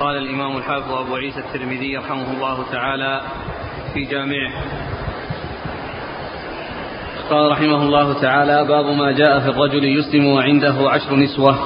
[0.00, 3.20] قال الإمام الحافظ أبو عيسى الترمذي رحمه الله تعالى
[3.94, 4.52] في جامعه.
[7.30, 11.58] قال رحمه الله تعالى باب ما جاء في الرجل يسلم وعنده عشر نسوة.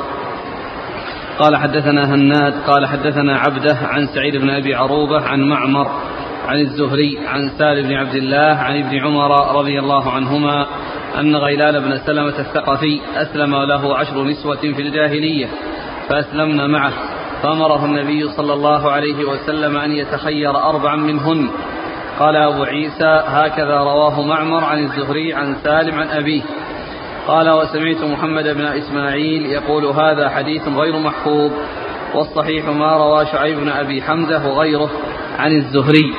[1.38, 5.90] قال حدثنا هناد قال حدثنا عبده عن سعيد بن أبي عروبة عن معمر
[6.46, 10.66] عن الزهري عن سالم بن عبد الله عن ابن عمر رضي الله عنهما
[11.18, 15.48] أن غيلان بن سلمة الثقفي أسلم له عشر نسوة في الجاهلية
[16.08, 16.92] فأسلمن معه.
[17.42, 21.50] فأمره النبي صلى الله عليه وسلم أن يتخير أربعا منهن.
[22.18, 26.42] قال أبو عيسى هكذا رواه معمر عن الزهري عن سالم عن أبيه.
[27.28, 31.52] قال وسمعت محمد بن إسماعيل يقول هذا حديث غير محفوظ
[32.14, 34.90] والصحيح ما روى شعيب بن أبي حمزة وغيره
[35.38, 36.14] عن الزهري.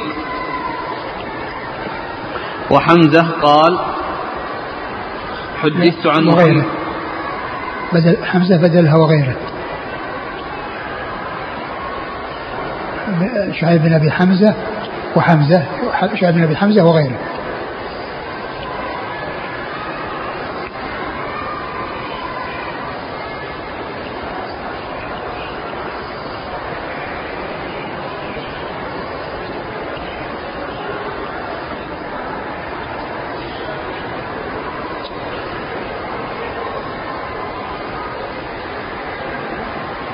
[2.72, 3.80] وحمزة قال
[5.62, 6.66] حدثت عن وغيره.
[7.94, 9.36] بدل حمزة بدلها وغيره.
[13.52, 14.54] شعيب بن أبي حمزة
[15.16, 15.64] وحمزة
[16.16, 17.20] شعيب بن أبي حمزة وغيره.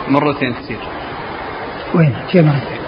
[0.10, 0.80] مرتين كثير.
[1.96, 2.79] وين؟ كيف مرتين؟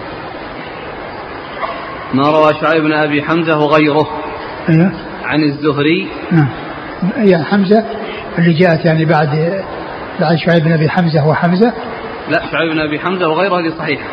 [2.13, 4.07] ما روى شعيب بن أبي حمزة وغيره.
[4.69, 4.91] أيوه.
[5.23, 6.07] عن الزهري.
[6.31, 6.47] نعم.
[7.17, 7.85] يا حمزة
[8.37, 9.63] اللي جاءت يعني بعد
[10.19, 11.73] بعد شعيب بن أبي حمزة وحمزة.
[12.29, 14.07] لا شعيب بن أبي حمزة وغيره هذه صحيحة.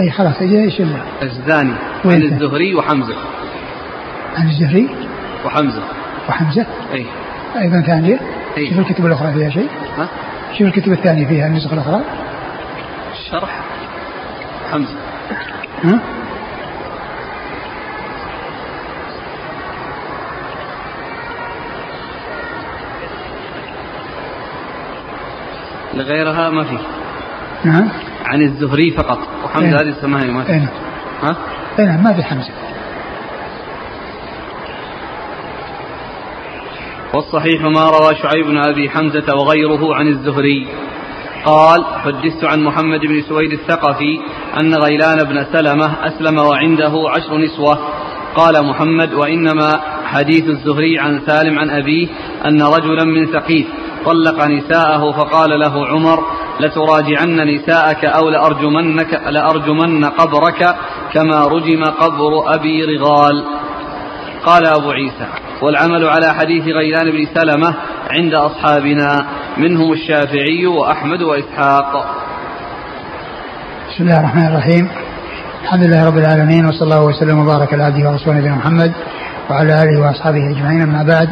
[0.00, 0.82] أي خلاص إيش
[1.22, 1.74] الزاني.
[2.04, 3.14] عن الزهري وحمزة.
[4.36, 4.88] عن الزهري
[5.44, 5.82] وحمزة.
[6.28, 7.06] وحمزة؟ أي.
[7.60, 8.20] أيضا ثانية.
[8.56, 8.70] أي.
[8.70, 9.68] شوف الكتب الأخرى فيها شيء.
[9.98, 10.08] ها؟
[10.58, 12.00] شوف الكتب الثانية فيها النسخ الأخرى.
[13.30, 13.60] شرح.
[14.72, 14.96] حمزة.
[15.84, 16.00] ها؟
[26.00, 26.78] لغيرها ما في.
[27.64, 27.88] نعم.
[28.24, 29.18] عن الزهري فقط.
[29.44, 30.52] وحمزة أين؟ هذه السماهي ما في.
[30.52, 30.68] اين
[31.22, 31.36] ها؟
[31.78, 32.52] اين ما في حمزة.
[37.14, 40.68] والصحيح ما روى شعيب بن أبي حمزة وغيره عن الزهري.
[41.44, 44.20] قال حدثت عن محمد بن سويد الثقفي
[44.60, 47.78] أن غيلان بن سلمة أسلم وعنده عشر نسوة.
[48.36, 52.08] قال محمد وإنما حديث الزهري عن سالم عن أبيه
[52.46, 53.66] أن رجلا من ثقيف
[54.04, 56.18] طلق نساءه فقال له عمر
[56.60, 60.76] لتراجعن نساءك أو لأرجمنك لأرجمن قبرك
[61.12, 63.44] كما رجم قبر أبي رغال.
[64.44, 65.26] قال أبو عيسى
[65.62, 67.74] والعمل على حديث غيلان بن سلمة
[68.10, 72.16] عند أصحابنا منهم الشافعي وأحمد وإسحاق.
[73.88, 74.88] بسم الله الرحمن الرحيم.
[75.62, 78.92] الحمد لله رب العالمين وصلى الله وسلم وبارك على عبده ورسوله محمد
[79.50, 81.28] وعلى آله وأصحابه أجمعين أما بعد.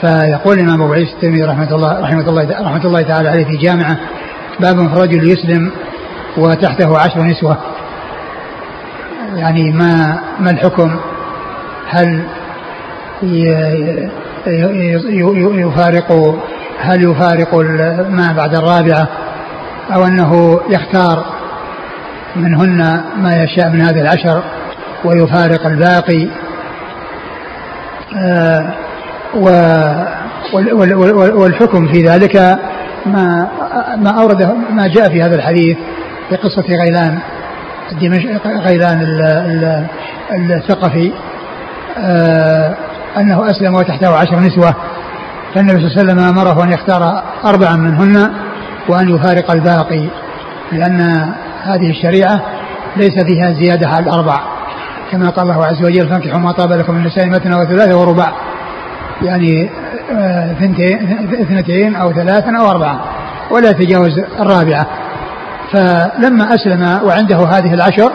[0.00, 3.96] فيقول الإمام أبو عيسى الترمذي رحمة الله رحمة الله رحمة الله تعالى عليه في جامعة
[4.60, 5.70] باب رجل يسلم
[6.36, 7.58] وتحته عشر نسوة.
[9.34, 10.96] يعني ما ما الحكم؟
[11.88, 12.22] هل
[15.58, 16.38] يفارق
[16.80, 17.54] هل يفارق
[18.08, 19.08] ما بعد الرابعة؟
[19.94, 21.24] أو أنه يختار
[22.36, 24.42] منهن ما يشاء من هذه العشر
[25.04, 26.28] ويفارق الباقي؟
[28.16, 28.83] آه
[31.34, 32.36] والحكم في ذلك
[33.06, 33.48] ما
[33.96, 35.76] ما اورده ما جاء في هذا الحديث
[36.28, 37.18] في قصة غيلان
[38.44, 39.02] غيلان
[40.32, 41.12] الثقفي.
[41.98, 42.74] آه
[43.16, 44.74] أنه أسلم وتحته عشر نسوة.
[45.54, 48.30] فالنبي صلى الله عليه وسلم أمره أن يختار أربعا منهن
[48.88, 50.08] وأن يفارق الباقي
[50.72, 51.00] لأن
[51.62, 52.40] هذه الشريعة
[52.96, 54.40] ليس فيها زيادة على الأربع.
[55.12, 58.32] كما قال الله عز وجل فانكحوا ما طاب لكم من النساء مثنى وثلاثة ورباع.
[59.22, 59.70] يعني
[61.40, 63.04] اثنتين أو ثلاثا أو اربعه
[63.50, 64.86] ولا يتجاوز الرابعة.
[65.72, 68.12] فلما أسلم وعنده هذه العشر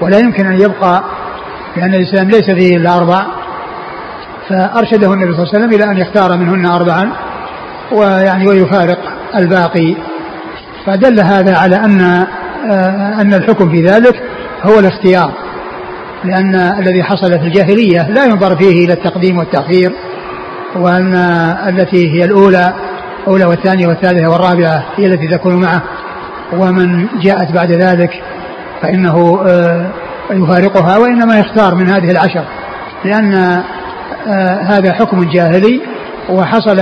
[0.00, 1.02] ولا يمكن أن يبقى
[1.76, 3.26] لأن الإسلام ليس فيه إلا أربع
[4.48, 7.12] فأرشده النبي صلى الله عليه وسلم إلى أن يختار منهن اربعا
[7.92, 8.98] ويعني ويفارق
[9.36, 9.96] الباقي.
[10.86, 12.26] فدل هذا على أن
[13.20, 14.22] أن الحكم في ذلك
[14.62, 15.32] هو الاختيار
[16.24, 19.92] لأن الذي حصل في الجاهلية لا ينظر فيه إلى التقديم والتأخير.
[20.76, 21.14] وأن
[21.68, 22.72] التي هي الأولى
[23.28, 25.82] أولى والثانية والثالثة والرابعة هي التي تكون معه.
[26.52, 28.10] ومن جاءت بعد ذلك
[28.82, 29.40] فإنه
[30.30, 32.44] يفارقها وإنما يختار من هذه العشر.
[33.04, 33.62] لأن
[34.62, 35.80] هذا حكم جاهلي
[36.30, 36.80] وحصل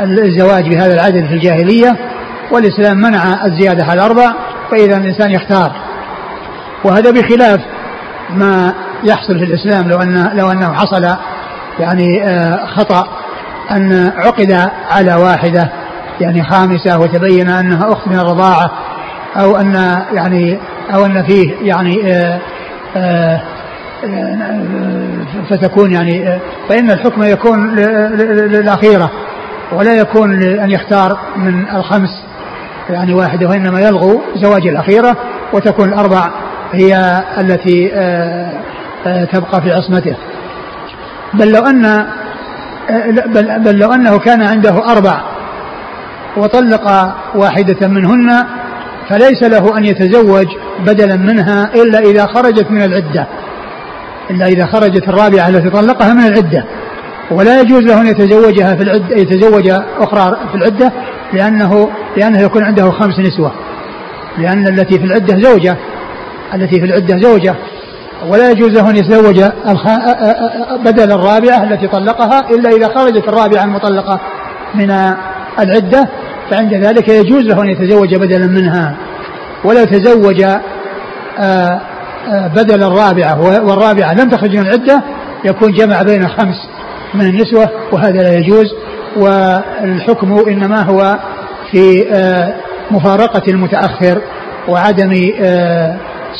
[0.00, 1.96] الزواج بهذا العدد في الجاهلية
[2.52, 4.32] والإسلام منع الزيادة على أربع
[4.70, 5.72] فإذا الإنسان يختار.
[6.84, 7.60] وهذا بخلاف
[8.30, 8.74] ما
[9.04, 11.16] يحصل في الإسلام لو أن لو أنه حصل
[11.78, 13.08] يعني آه، خطأ
[13.70, 15.68] أن عقد على واحدة
[16.20, 18.70] يعني خامسة وتبين أنها أخت من الرضاعة
[19.36, 19.74] أو أن
[20.12, 20.58] يعني
[20.94, 22.40] أو أن فيه يعني آه،
[22.96, 23.40] آه،
[25.50, 26.38] فتكون يعني
[26.68, 29.10] فإن الحكم يكون للأخيرة
[29.72, 32.24] ولا يكون لأن يختار من الخمس
[32.90, 35.16] يعني واحدة وإنما يلغو زواج الأخيرة
[35.52, 36.30] وتكون الأربع
[36.72, 37.88] هي التي
[39.32, 40.16] تبقى في عصمته.
[41.34, 42.06] بل لو أن
[43.26, 45.20] بل, بل لو أنه كان عنده أربع
[46.36, 48.44] وطلق واحدة منهن
[49.08, 50.46] فليس له أن يتزوج
[50.86, 53.26] بدلا منها إلا إذا خرجت من العدة
[54.30, 56.64] إلا إذا خرجت الرابعة التي طلقها من العدة.
[57.30, 59.68] ولا يجوز له أن يتزوجها في العدة يتزوج
[59.98, 60.92] أخرى في العدة
[61.32, 63.52] لأنه لأنه يكون عنده خمس نسوة
[64.38, 65.76] لأن التي في العدة زوجة
[66.54, 67.54] التي في العدة زوجة.
[68.28, 69.40] ولا يجوز له أن يتزوج
[70.84, 74.20] بدل الرابعة التي طلقها إلا إذا خرجت الرابعة المطلقة
[74.74, 74.90] من
[75.60, 76.08] العدة.
[76.50, 78.94] فعند ذلك يجوز له أن يتزوج بدلا منها.
[79.64, 80.44] ولو تزوج
[82.56, 85.02] بدل الرابعة والرابعة لم تخرج من العدة
[85.44, 86.56] يكون جمع بين خمس
[87.14, 88.66] من النسوة وهذا لا يجوز.
[89.16, 91.18] والحكم إنما هو
[91.70, 92.04] في
[92.90, 94.22] مفارقة المتأخر
[94.68, 95.12] وعدم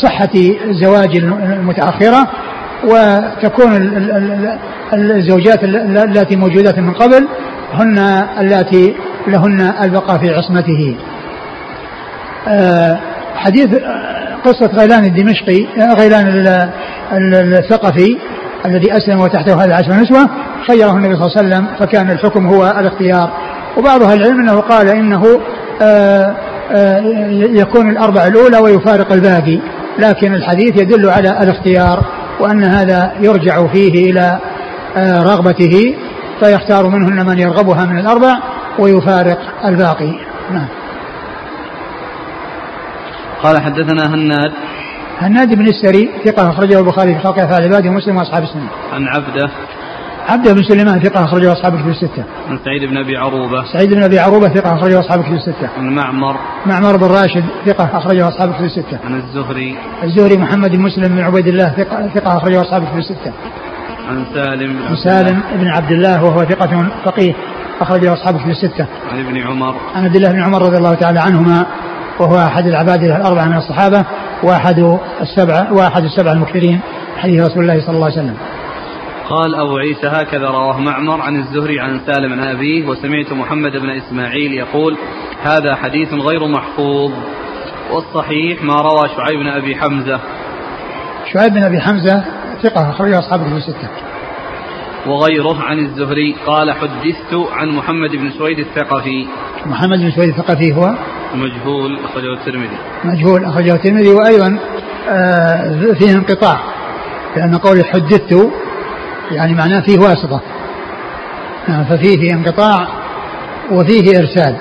[0.02, 0.30] صحة
[0.70, 2.28] زواج المتأخرة
[2.84, 3.72] وتكون
[4.92, 7.28] الزوجات اللاتي موجودات من قبل
[7.72, 7.98] هن
[8.40, 8.94] اللاتي
[9.26, 10.96] لهن البقاء في عصمته.
[12.48, 12.98] آه،
[13.34, 13.68] حديث
[14.44, 16.26] قصة غيلان الدمشقي آه، غيلان
[17.12, 18.18] الثقفي
[18.66, 20.30] الذي أسلم وتحته هذه عشر نسوة
[20.66, 23.30] خيره النبي صلى الله عليه وسلم فكان الحكم هو الاختيار.
[23.78, 25.40] وبعض أهل العلم أنه قال إنه
[25.82, 26.34] آه،
[27.32, 29.60] يكون الأربع الأولى ويفارق الباقي.
[29.98, 32.04] لكن الحديث يدل على الاختيار
[32.40, 34.38] وأن هذا يرجع فيه إلى
[34.96, 35.94] آه، رغبته
[36.40, 38.38] فيختار منهن من يرغبها من الأربع
[38.78, 40.12] ويفارق الباقي.
[40.50, 40.68] نعم.
[43.42, 44.52] قال حدثنا هناد.
[45.20, 48.68] هناد بن السري ثقة أخرجه البخاري في خلق أفعال عباده ومسلم وأصحاب السنة.
[48.92, 49.50] عن عبده.
[50.28, 52.24] عبد بن سليمان ثقة أخرجه أصحاب الكتب الستة.
[52.48, 53.64] عن سعيد بن أبي عروبة.
[53.72, 55.68] سعيد بن أبي عروبة ثقة أخرجه أصحاب الكتب الستة.
[55.78, 56.36] عن معمر.
[56.66, 58.98] معمر بن راشد ثقة أخرجه أصحاب الكتب الستة.
[59.04, 59.76] عن الزهري.
[60.02, 63.32] الزهري محمد بن مسلم بن عبيد الله ثقة, ثقة أخرجه أصحاب الكتب الستة.
[64.08, 67.34] عن سالم بن سالم بن عبد الله وهو ثقة فقيه
[67.80, 68.86] أخرجه أصحاب الكتب الستة.
[69.12, 69.74] عن ابن عمر.
[69.94, 71.66] عن عبد الله بن عمر رضي الله تعالى عنهما
[72.20, 74.04] وهو أحد العباد الأربعة من الصحابة
[74.42, 76.80] وأحد السبعة وأحد السبعة المكثرين
[77.16, 78.36] حديث رسول الله صلى الله عليه وسلم.
[79.28, 83.90] قال أبو عيسى هكذا رواه معمر عن الزهري عن سالم عن أبيه وسمعت محمد بن
[83.90, 84.96] إسماعيل يقول
[85.42, 87.12] هذا حديث غير محفوظ.
[87.92, 90.20] والصحيح ما روى شعيب بن أبي حمزة.
[91.32, 92.24] شعيب بن أبي حمزة
[92.62, 93.88] ثقة أخرجه أصحاب الكتب الستة.
[95.06, 99.26] وغيره عن الزهري قال حدثت عن محمد بن سويد الثقفي.
[99.66, 100.94] محمد بن سويد الثقفي هو؟
[101.34, 102.78] مجهول أخرجه الترمذي.
[103.04, 104.58] مجهول أخرجه الترمذي وأيضا
[105.08, 106.60] آه، فيه انقطاع
[107.36, 108.52] لأن قول حدثت
[109.32, 110.40] يعني معناه فيه واسطة.
[111.68, 112.88] نعم ففيه انقطاع
[113.70, 114.56] وفيه إرسال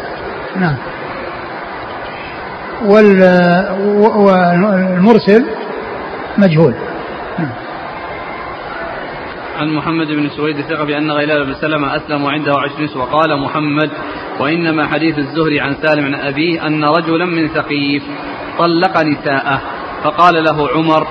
[0.55, 0.75] نعم.
[4.15, 5.45] والمرسل
[6.37, 6.73] مجهول.
[7.39, 7.51] نعم.
[9.57, 13.89] عن محمد بن سويد ثقة بأن غيلان بن سلمة أسلم وعنده عشر نسوة وقال محمد
[14.39, 18.03] وإنما حديث الزهري عن سالم عن أبيه أن رجلا من ثقيف
[18.59, 19.61] طلق نساءه
[20.03, 21.07] فقال له عمر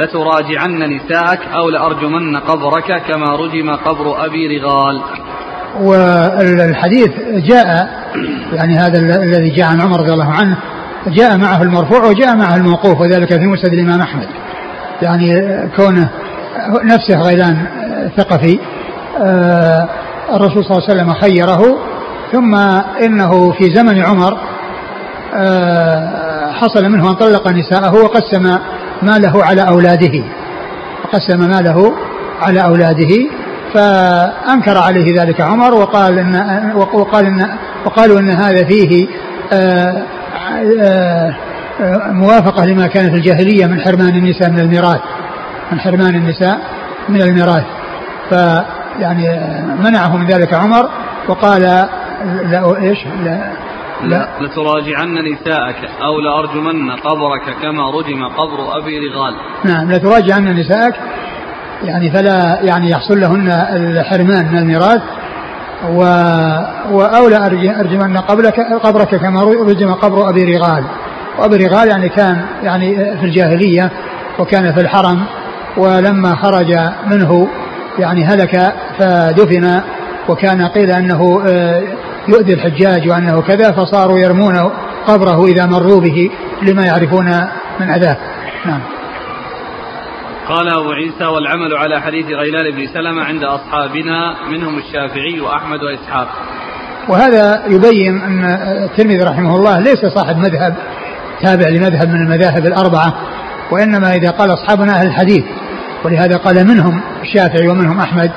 [0.00, 5.00] لتراجعن نساءك أو لأرجمن قبرك كما رجم قبر أبي رغال.
[5.80, 7.88] والحديث جاء
[8.52, 10.56] يعني هذا الذي جاء عن عمر رضي الله عنه
[11.06, 14.28] جاء معه المرفوع وجاء معه الموقوف وذلك في مسند الإمام أحمد.
[15.02, 15.42] يعني
[15.76, 16.10] كونه
[16.84, 17.66] نفسه غيلان
[18.16, 18.58] ثقفي
[19.24, 19.88] آه،
[20.34, 21.78] الرسول صلى الله عليه وسلم خيره
[22.32, 22.54] ثم
[23.04, 24.38] إنه في زمن عمر
[25.34, 28.58] آه، حصل منه ان طلق نساءه وقسم
[29.02, 30.24] ماله على أولاده.
[31.12, 31.92] قسم ماله
[32.42, 33.14] على أولاده
[33.74, 37.48] فأنكر عليه ذلك عمر وقال إن وقال إن
[37.84, 39.06] وقالوا إن هذا فيه
[39.52, 40.02] آه،
[40.82, 41.34] آآ
[41.80, 45.00] آه، موافقة لما كان في الجاهلية من حرمان النساء من الميراث.
[45.72, 46.60] من حرمان النساء
[47.08, 47.64] من الميراث.
[48.28, 49.40] فيعني
[49.80, 50.88] منعه من ذلك عمر
[51.28, 51.62] وقال
[52.50, 53.38] لا إيش؟ لا
[54.04, 54.28] لا.
[54.40, 59.34] لتراجعن نساءك أو لأرجمن قبرك كما رجم قبر أبي رغال.
[59.64, 60.94] نعم لتراجعن نساءك
[61.84, 65.02] يعني فلا يعني يحصل لهن الحرمان من الميراث
[65.90, 66.00] و
[66.90, 67.36] وأولى
[67.80, 70.84] أرجمن قبلك قبرك كما رجم قبر أبي رغال.
[71.38, 73.90] وأبي رغال يعني كان يعني في الجاهلية
[74.38, 75.24] وكان في الحرم
[75.76, 77.48] ولما خرج منه
[77.98, 79.80] يعني هلك فدفن
[80.28, 81.82] وكان قيل أنه آه،
[82.28, 84.54] يؤذي الحجاج وأنه كذا فصاروا يرمون
[85.06, 86.30] قبره إذا مروا به
[86.62, 87.26] لما يعرفون
[87.80, 88.16] من عذاب.
[88.66, 88.80] نعم.
[90.48, 96.28] قال أبو عيسى والعمل على حديث غيلان بن سلمة عند أصحابنا منهم الشافعي وأحمد وإسحاق.
[97.08, 98.44] وهذا يبين أن
[98.84, 100.74] الترمذي رحمه الله ليس صاحب مذهب
[101.42, 103.14] تابع لمذهب من المذاهب الأربعة
[103.70, 105.44] وإنما إذا قال أصحابنا أهل الحديث
[106.04, 108.30] ولهذا قال منهم الشافعي ومنهم أحمد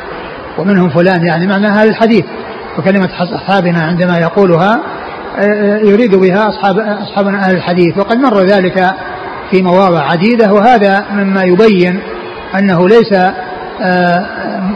[0.58, 2.26] ومنهم فلان يعني معنى أهل الحديث.
[2.80, 4.80] وكلمة أصحابنا عندما يقولها
[5.84, 7.98] يريد بها أصحاب أصحابنا أهل الحديث.
[7.98, 8.96] وقد مر ذلك
[9.52, 12.00] في مواضع عديدة وهذا مما يبين
[12.56, 13.14] أنه ليس
[13.82, 14.26] آه،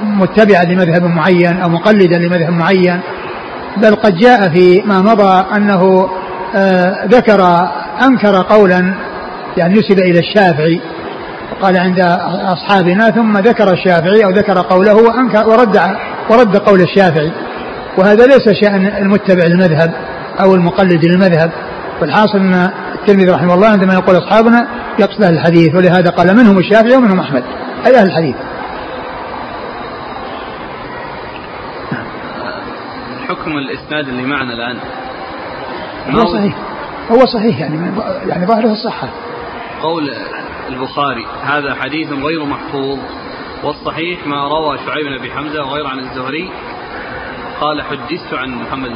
[0.04, 3.00] متبعا لمذهب معين أو مقلدا لمذهب معين
[3.78, 6.10] بل قد جاء في ما مضى أنه
[6.56, 7.70] آه، ذكر
[8.08, 8.94] أنكر قولا
[9.58, 10.82] يعني نسب إلى الشافعي
[11.62, 15.80] قال عند أصحابنا ثم ذكر الشافعي أو ذكر قوله وأنكر ورد
[16.30, 17.32] ورد قول الشافعي.
[17.98, 19.94] وهذا ليس شأن المتبع للمذهب
[20.40, 21.52] أو المقلد للمذهب.
[22.02, 24.68] والحاصل أن الترمذي رحمه الله عندما يقول أصحابنا
[25.00, 27.44] يقصد أهل الحديث ولهذا قال منهم الشافعي ومنهم أحمد.
[27.86, 28.36] أي أهل الحديث؟
[33.30, 34.78] حكم الإسناد اللي معنا الآن.
[36.10, 36.56] هو صحيح.
[37.12, 37.92] هو صحيح يعني
[38.28, 39.08] يعني ظاهرة الصحة.
[39.82, 40.14] قول
[40.70, 43.00] البخاري هذا حديث غير محفوظ.
[43.64, 46.50] والصحيح ما روى شعيب بن أبي حمزة وغير عن الزهري
[47.62, 48.92] قال حدثت عن محمد.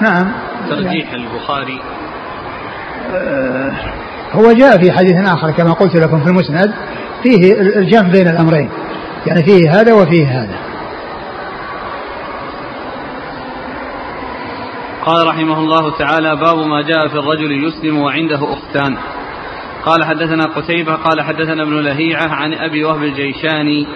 [0.00, 0.32] نعم.
[0.70, 1.80] ترجيح البخاري.
[3.14, 3.72] آه،
[4.32, 6.74] هو جاء في حديث آخر كما قلت لكم في المسند
[7.22, 8.70] فيه الجمع بين الأمرين.
[9.26, 10.56] يعني فيه هذا وفيه هذا.
[15.06, 18.96] قال رحمه الله تعالى باب ما جاء في الرجل يسلم وعنده أختان.
[19.84, 23.86] قال حدثنا قتيبة قال حدثنا ابن لهيعة عن أبي وهب الجيشاني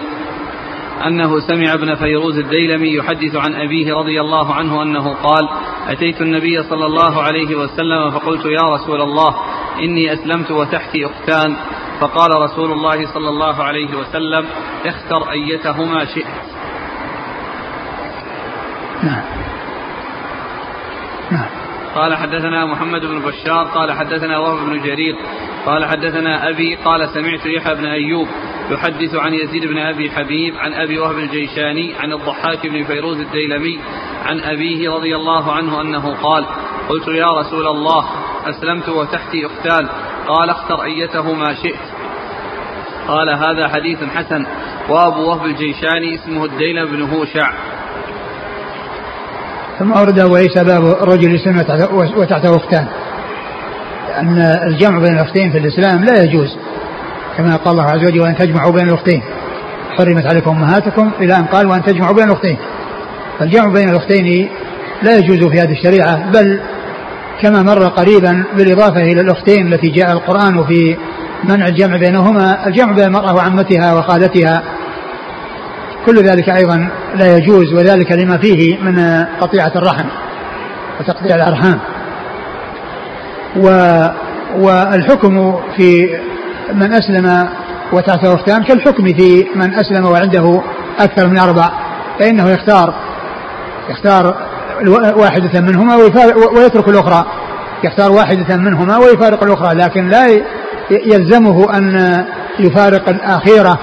[1.07, 5.49] أنه سمع ابن فيروز الديلمي يحدث عن أبيه رضي الله عنه أنه قال
[5.87, 9.35] أتيت النبي صلى الله عليه وسلم فقلت يا رسول الله
[9.79, 11.55] إني أسلمت وتحتي أختان.
[11.99, 14.45] فقال رسول الله صلى الله عليه وسلم
[14.85, 16.25] اختر أيتهما شئت.
[19.03, 19.23] نعم.
[21.31, 21.49] نعم.
[21.95, 25.15] قال حدثنا محمد بن بشار قال حدثنا وهب بن جرير
[25.65, 28.27] قال حدثنا أبي قال سمعت يحيى بن أيوب
[28.71, 33.79] يحدث عن يزيد بن أبي حبيب عن أبي وهب الجيشاني عن الضحاك بن فيروز الديلمي
[34.25, 36.45] عن أبيه رضي الله عنه أنه قال
[36.89, 38.05] قلت يا رسول الله
[38.45, 39.87] أسلمت وتحتي أختان
[40.27, 41.79] قال اختر أيتهما شئت.
[43.07, 44.45] قال هذا حديث حسن.
[44.89, 47.53] وأبو وهب الجيشاني اسمه الديلم بن هوشع.
[49.79, 51.57] ثم أورد عيسى باب الرجل يسلم
[51.91, 52.87] وتحته أختان
[54.19, 56.57] أن الجمع بين الأختين في الإسلام لا يجوز.
[57.37, 59.21] كما قال الله عز وجل وأن تجمعوا بين الأختين
[59.97, 62.57] حرمت عليكم أمهاتكم إلى أن قال وأن تجمعوا بين الأختين
[63.39, 64.49] فالجمع بين الأختين
[65.03, 66.59] لا يجوز في هذه الشريعة بل
[67.41, 70.97] كما مر قريبا بالإضافة إلى الأختين التي جاء القرآن في
[71.43, 74.63] منع الجمع بينهما الجمع بين المرأة وعمتها وخالتها.
[76.05, 80.05] كل ذلك أيضا لا يجوز وذلك لما فيه من قطيعة الرحم
[80.99, 81.79] وتقطيع الأرحام.
[83.55, 83.69] و
[84.59, 86.17] والحكم في
[86.73, 87.49] من أسلم
[87.93, 90.61] وتحته أختان كالحكم في من أسلم وعنده
[90.99, 91.69] أكثر من أربع
[92.19, 92.93] فإنه يختار
[93.89, 94.35] يختار
[95.17, 95.95] واحدة منهما
[96.55, 97.25] ويترك الأخرى
[97.83, 100.25] يختار واحدة منهما ويفارق الأخرى لكن لا
[100.89, 102.25] يلزمه أن
[102.59, 103.79] يفارق الأخيرة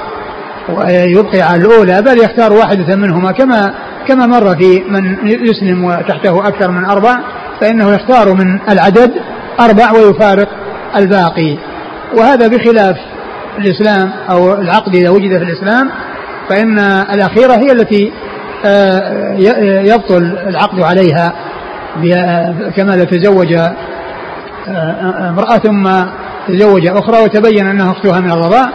[0.68, 3.74] ويبقي على الأولى بل يختار واحدة منهما كما
[4.08, 7.18] كما مر في من يسلم وتحته أكثر من أربع
[7.60, 9.12] فإنه يختار من العدد
[9.60, 10.48] أربع ويفارق
[10.96, 11.58] الباقي.
[12.16, 12.96] وهذا بخلاف
[13.58, 15.90] الإسلام أو العقد إذا وجد في الإسلام
[16.48, 16.78] فإن
[17.14, 18.12] الأخيرة هي التي
[18.64, 19.32] آه،
[19.84, 21.34] يبطل العقد عليها
[22.76, 23.74] كما لو تزوج آه،
[24.68, 25.90] آه، امرأة ثم
[26.48, 28.68] تزوج أخرى وتبين أنها أختها من الرضاع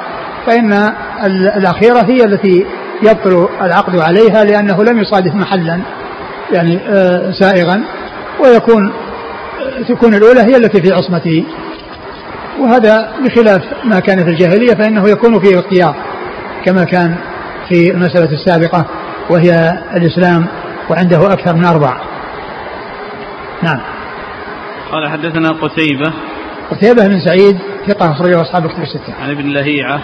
[0.46, 0.94] فإن
[1.58, 2.66] الأخيرة هي التي
[3.04, 5.80] يبطل العقد عليها لأنه لم يصادف محلا
[6.52, 6.80] يعني
[7.40, 7.84] سائغا
[8.40, 8.94] ويكون
[9.90, 11.44] تكون الأولى هي التي في عصمته.
[12.60, 15.96] وهذا بخلاف ما كان في الجاهلية فإنه يكون فيه اختيار
[16.66, 17.16] كما كان
[17.70, 18.86] في المسألة السابقة
[19.30, 20.46] وهي الإسلام
[20.90, 21.98] وعنده أكثر من أربع
[23.64, 23.80] نعم.
[24.92, 26.14] قال حدثنا قتيبة.
[26.72, 29.14] قتيبة بن سعيد ثقة أخرجه أصحاب كتب الستة.
[29.22, 30.02] عن ابن لهيعة.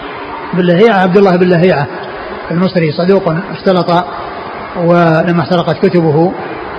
[0.54, 1.86] بن لهيعة عبد الله بن لهيعة
[2.50, 3.90] المصري صدوق اختلط
[4.76, 6.32] ولما احترقت كتبه.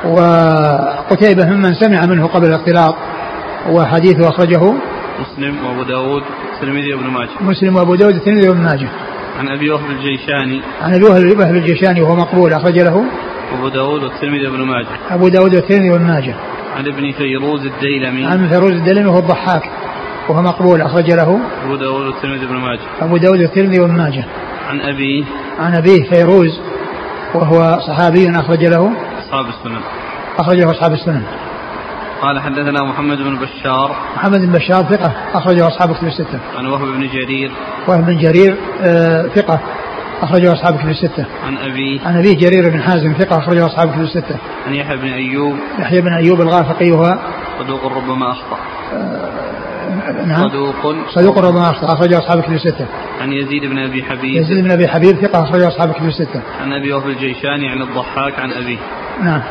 [0.05, 2.96] وقتيبة ممن سمع منه قبل الاختلاط
[3.70, 4.74] وحديثه أخرجه.
[5.19, 7.29] مسلم وأبو داود الترمذي وابن ماجه.
[7.41, 8.89] مسلم وأبو داود الترمذي وابن ماجه.
[9.39, 10.62] عن أبي وهب الجيشاني.
[10.81, 13.05] عن أبي وهب الجيشاني وهو مقبول أخرج له.
[13.57, 14.88] أبو داود والترمذي وابن ماجه.
[15.10, 16.36] أبو داود والترمذي وابن ماجه.
[16.75, 18.25] عن ابن فيروز الديلمي.
[18.25, 19.63] عن فيروز الديلمي وهو الضحاك
[20.29, 21.39] وهو مقبول أخرج له.
[21.65, 22.79] أبو داود والترمذي وابن ماجه.
[23.01, 24.25] أبو داود والترمذي وابن ماجه.
[24.69, 25.24] عن أبيه
[25.60, 26.60] عن أبيه فيروز
[27.36, 28.91] وهو صحابي أخرج له.
[29.19, 29.81] أصحاب السنن.
[30.39, 31.24] أخرجه أصحاب السنن.
[32.22, 33.95] قال حدثنا محمد بن بشار.
[34.15, 36.39] محمد بن بشار ثقة أخرجه أصحاب كتب الستة.
[36.57, 37.51] عن وهب بن جرير.
[37.88, 39.60] وهب بن جرير آه ثقة
[40.22, 41.25] أخرجه أصحاب كتب الستة.
[41.45, 44.38] عن أبيه عن أبيه جرير بن حازم ثقة أخرجه أصحاب كتب الستة.
[44.67, 45.55] عن يحيى بن أيوب.
[45.79, 47.19] يحيى بن أيوب الغافقي وهو
[47.60, 48.57] صدوق ربما أخطأ.
[48.93, 50.50] آه نعم.
[50.50, 50.95] صدوق.
[51.10, 52.86] صدوق ربما أخطأ أخرجه أصحاب كتب الستة.
[53.22, 54.36] عن يزيد بن أبي حبيب.
[54.36, 56.41] يزيد بن أبي حبيب ثقة أخرجه أصحاب كتب الستة.
[56.62, 58.77] عن أبي وهب الجيشاني عن الضحاك عن أبيه.
[59.24, 59.41] نعم.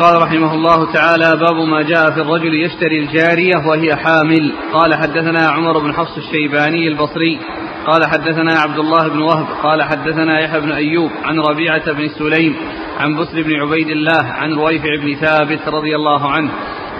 [0.00, 4.52] قال رحمه الله تعالى باب ما جاء في الرجل يشتري الجارية وهي حامل.
[4.72, 7.38] قال حدثنا عمر بن حفص الشيباني البصري.
[7.86, 9.46] قال حدثنا عبد الله بن وهب.
[9.62, 12.56] قال حدثنا يحيى بن أيوب عن ربيعة بن سليم
[12.98, 16.50] عن بسر بن عبيد الله عن رويفع بن ثابت رضي الله عنه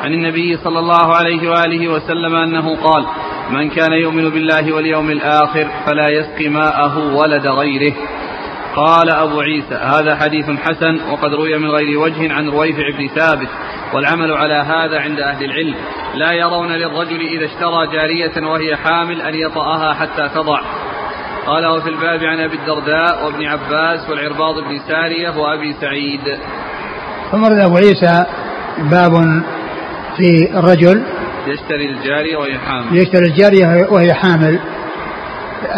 [0.01, 3.07] عن النبي صلى الله عليه وآله وسلم أنه قال
[3.51, 7.95] من كان يؤمن بالله واليوم الآخر فلا يسقي ماءه ولد غيره.
[8.77, 13.49] قال أبو عيسى هذا حديث حسن وقد روي من غير وجه عن رويفع بن ثابت
[13.95, 15.75] والعمل على هذا عند أهل العلم.
[16.15, 20.61] لا يرون للرجل إذا اشترى جارية وهي حامل أن يطأها حتى تضع.
[21.47, 26.39] قال وفي الباب عن أبي الدرداء وابن عباس والعرباض بن سارية وأبي سعيد.
[27.33, 28.27] ثم أبو عيسى
[28.79, 29.43] باب
[30.17, 31.03] في الرجل
[31.47, 32.97] يشتري الجارية وهي حامل.
[32.97, 34.61] يشتري الجارية وهي حامل.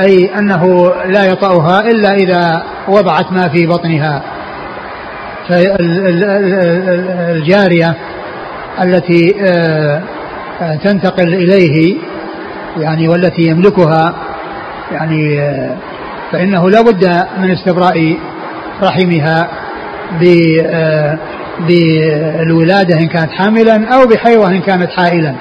[0.00, 4.22] أي أنه لا يطأها إلا إذا وضعت ما في بطنها.
[6.68, 7.96] فالجارية
[8.82, 10.02] التي آه،
[10.62, 11.96] آه، تنتقل إليه
[12.76, 14.14] يعني والتي يملكها
[14.92, 15.76] يعني آه،
[16.32, 17.04] فإنه لا بد
[17.38, 18.16] من استبراء
[18.82, 19.48] رحمها
[21.68, 25.34] بالولادة إن كانت حاملا أو بحيضة إن كانت حائلا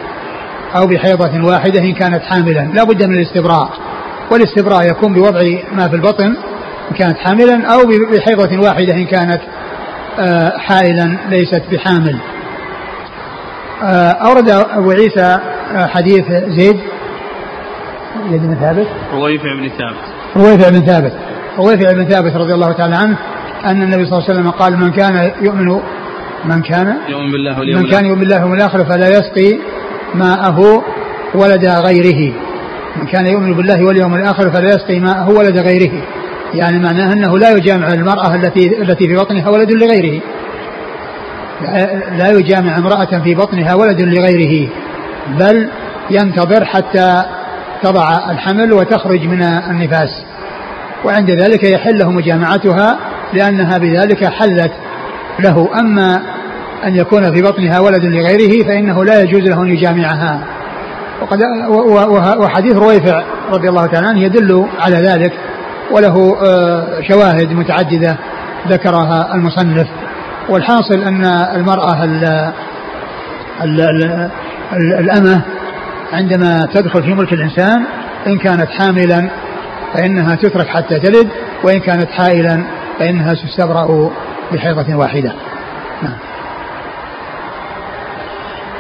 [0.76, 2.70] أو بحيضة واحدة إن كانت حاملا.
[2.74, 3.70] لا بد من الاستبراء.
[4.32, 5.42] والاستبراء يكون بوضع
[5.74, 6.36] ما في البطن
[6.92, 7.80] إن كانت حاملا أو
[8.12, 9.42] بحيضة واحدة إن كانت
[10.20, 12.20] آه، حائلا ليست بحامل.
[13.84, 15.40] آه، أورد أبو عيسى
[15.76, 16.80] آه، حديث زيد.
[18.32, 18.88] زيد بن ثابت.
[19.14, 20.02] رويفع بن ثابت.
[20.36, 21.14] رويفع بن ثابت.
[21.58, 23.18] رويفع بن ثابت رضي الله تعالى عنه
[23.66, 25.82] أن النبي صلى الله عليه وسلم قال من كان يؤمن
[26.46, 29.60] من كان؟ يؤمن بالله واليوم من كان يؤمن بالله واليوم الآخر فلا يسقي
[30.16, 30.84] ماءه
[31.36, 32.49] ولد غيره.
[33.00, 36.04] من كان يؤمن بالله واليوم الآخر فلا يسقي ماءه ولد غيره.
[36.54, 40.22] يعني معناه أنه لا يجامع المرأة التي التي في بطنها ولد لغيره.
[42.18, 44.70] لا يجامع امرأة في بطنها ولد لغيره.
[45.40, 45.70] بل
[46.12, 47.24] ينتظر حتى
[47.84, 50.10] تضع الحمل وتخرج من النفاس.
[51.06, 53.00] وعند ذلك يحل له مجامعتها
[53.34, 54.72] لأنها بذلك حلت
[55.40, 55.70] له.
[55.80, 56.22] أما
[56.86, 60.40] أن يكون في بطنها ولد لغيره فإنه لا يجوز له أن يجامعها.
[61.22, 61.40] وقد
[62.40, 65.34] وحديث رويفع رضي الله تعالى عنه يدل على ذلك
[65.92, 68.18] وله آه، شواهد متعددة
[68.68, 69.88] ذكرها المصنف.
[70.50, 72.24] والحاصل أن المرأة ال
[73.64, 73.82] ال
[74.74, 75.42] ال الأمة
[76.14, 77.84] عندما تدخل في ملك الإنسان
[78.28, 79.30] إن كانت حاملا
[79.94, 81.30] فإنها تترك حتى تلد
[81.64, 82.64] وإن كانت حائلا
[83.00, 84.12] فإنها تستبرأ
[84.52, 85.34] بحيضة واحدة.
[86.04, 86.29] نعم.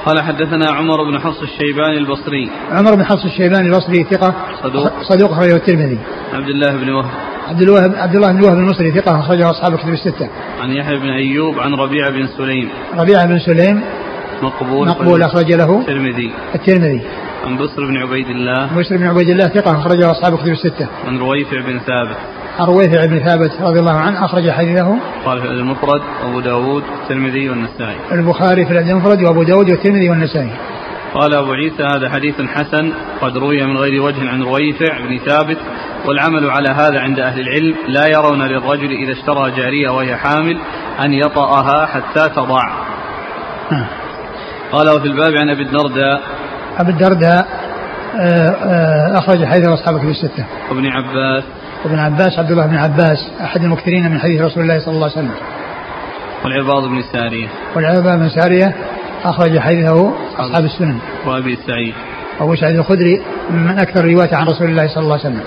[0.09, 5.31] قال حدثنا عمر بن حفص الشيباني البصري عمر بن حفص الشيباني البصري ثقة صدوق صدوق
[5.31, 5.97] أخرجه الترمذي
[6.33, 7.11] عبد الله بن وهب
[7.47, 10.29] عبد الوهاب عبد الله بن وهب المصري ثقة أخرجه أصحاب الكتب الستة.
[10.61, 12.69] عن يحيى بن أيوب عن ربيعة بن سليم.
[12.97, 13.81] ربيعة بن سليم
[14.41, 16.31] مقبول مقبول أخرج له الترمذي.
[16.55, 17.01] الترمذي.
[17.45, 18.79] عن بصر بن عبيد الله.
[18.79, 20.87] بصر بن عبيد الله ثقة أخرجه أصحاب الكتب الستة.
[21.07, 22.17] عن رويفع بن ثابت.
[22.59, 24.97] عن رويفع بن ثابت رضي الله عنه أخرج حديثه.
[25.25, 27.97] قال في المفرد أبو داود الترمذي والنسائي.
[28.11, 30.51] البخاري في المفرد وأبو داود والترمذي والنسائي.
[31.13, 35.57] قال أبو عيسى هذا حديث حسن قد روي من غير وجه عن رويفع بن ثابت
[36.05, 40.57] والعمل على هذا عند أهل العلم لا يرون للرجل إذا اشترى جارية وهي حامل
[40.99, 42.61] أن يطأها حتى تضع
[44.71, 46.21] قال وفي الباب عن أبي الدرداء
[46.79, 47.47] أبي الدرداء
[48.19, 50.45] آه، آه، أخرج حديث أصحابك في الستة.
[50.69, 51.43] وابن عباس.
[51.85, 55.17] وابن عباس عبد الله بن عباس أحد المكثرين من حديث رسول الله صلى الله عليه
[55.17, 55.35] وسلم.
[56.43, 57.47] والعباض بن سارية.
[57.75, 58.75] والعباض بن سارية
[59.23, 60.97] أخرج حديثه أصحاب السنن.
[61.25, 61.93] وأبي سعيد.
[62.41, 65.43] أبو سعيد الخدري من أكثر رواية عن رسول الله صلى الله عليه وسلم.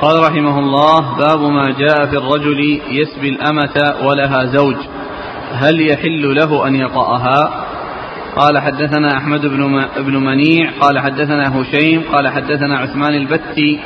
[0.00, 4.76] قال رحمه الله باب ما جاء في الرجل يسبي الأمة ولها زوج.
[5.52, 7.66] هل يحل له أن يطأها؟
[8.36, 13.80] قال حدثنا أحمد بن بن منيع قال حدثنا هشيم قال حدثنا عثمان البتي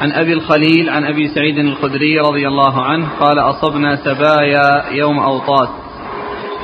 [0.00, 5.68] عن أبي الخليل عن أبي سعيد الخدري رضي الله عنه قال أصبنا سبايا يوم أوطاس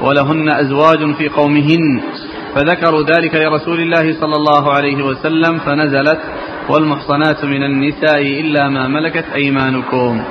[0.02, 2.00] ولهن أزواج في قومهن
[2.54, 6.20] فذكروا ذلك لرسول الله صلى الله عليه وسلم فنزلت
[6.68, 10.22] والمحصنات من النساء إلا ما ملكت أيمانكم.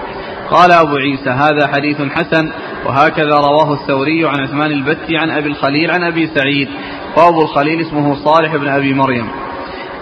[0.49, 2.51] قال أبو عيسى هذا حديث حسن
[2.85, 6.69] وهكذا رواه الثوري عن عثمان البتي عن أبي الخليل عن أبي سعيد.
[7.17, 9.27] وأبو الخليل اسمه صالح بن أبي مريم.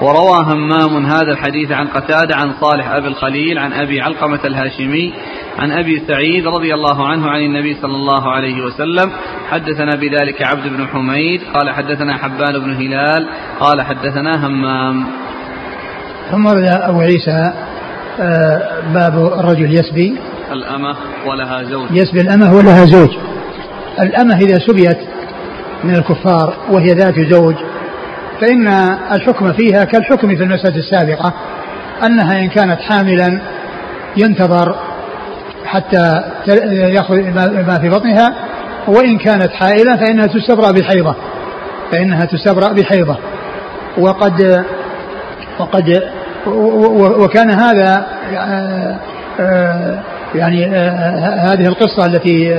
[0.02, 5.14] وروى همام هذا الحديث عن قتادة عن صالح أبي الخليل عن أبي علقمة الهاشمي
[5.60, 9.12] عن أبي سعيد رضي الله عنه عن النبي صلى الله عليه وسلم.
[9.50, 15.06] حدثنا بذلك عبد بن حميد قال حدثنا حبان بن هلال قال حدثنا همام.
[16.32, 17.54] ثم أبو عيسى
[18.20, 20.18] آه، باب الرجل يسبي.
[20.54, 20.96] الأمة
[21.28, 21.88] ولها زوج.
[21.92, 23.10] يسبي الأمة ولها زوج.
[24.00, 24.98] الأمة إذا سبيت
[25.84, 27.56] من الكفار وهي ذات زوج
[28.42, 28.68] فإن
[29.12, 31.34] الحكم فيها كالحكم في المسألة السابقة
[32.06, 33.42] أنها إن كانت حاملا
[34.18, 34.76] ينتظر
[35.66, 36.22] حتى
[36.72, 37.16] يأخذ
[37.68, 38.36] ما في بطنها
[38.88, 41.16] وإن كانت حائلة فإنها تستبرأ بحيضة.
[41.92, 43.18] فإنها تستبرأ بحيضة.
[43.98, 44.66] وقد
[45.60, 46.04] وقد
[47.18, 48.98] وكان هذا آه،
[49.40, 50.00] آه،
[50.36, 52.50] يعني آه، هذه القصة التي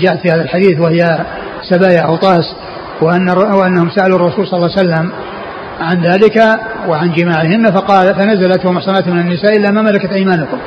[0.00, 1.18] جاءت في هذا الحديث وهي
[1.62, 2.54] سبايا أوطاس
[3.00, 5.12] وأن وأنهم سألوا الرسول صلى الله عليه وسلم
[5.80, 6.42] عن ذلك
[6.88, 10.58] وعن جماعهن فقال فنزلت ومحصنات من النساء إلا ما ملكت أيمانكم.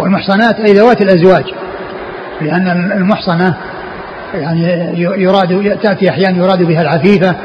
[0.00, 1.44] والمحصنات أي ذوات الأزواج
[2.40, 3.56] لأن المحصنة
[4.34, 4.62] يعني
[5.02, 7.36] يراد تأتي أحيانا يراد بها العفيفة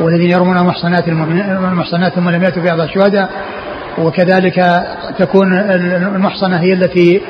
[0.00, 3.30] والذين يرمون المحصنات المحصنات ثم لم يأتوا بأرض الشهداء
[3.98, 4.84] وكذلك
[5.18, 7.20] تكون المحصنة هي التي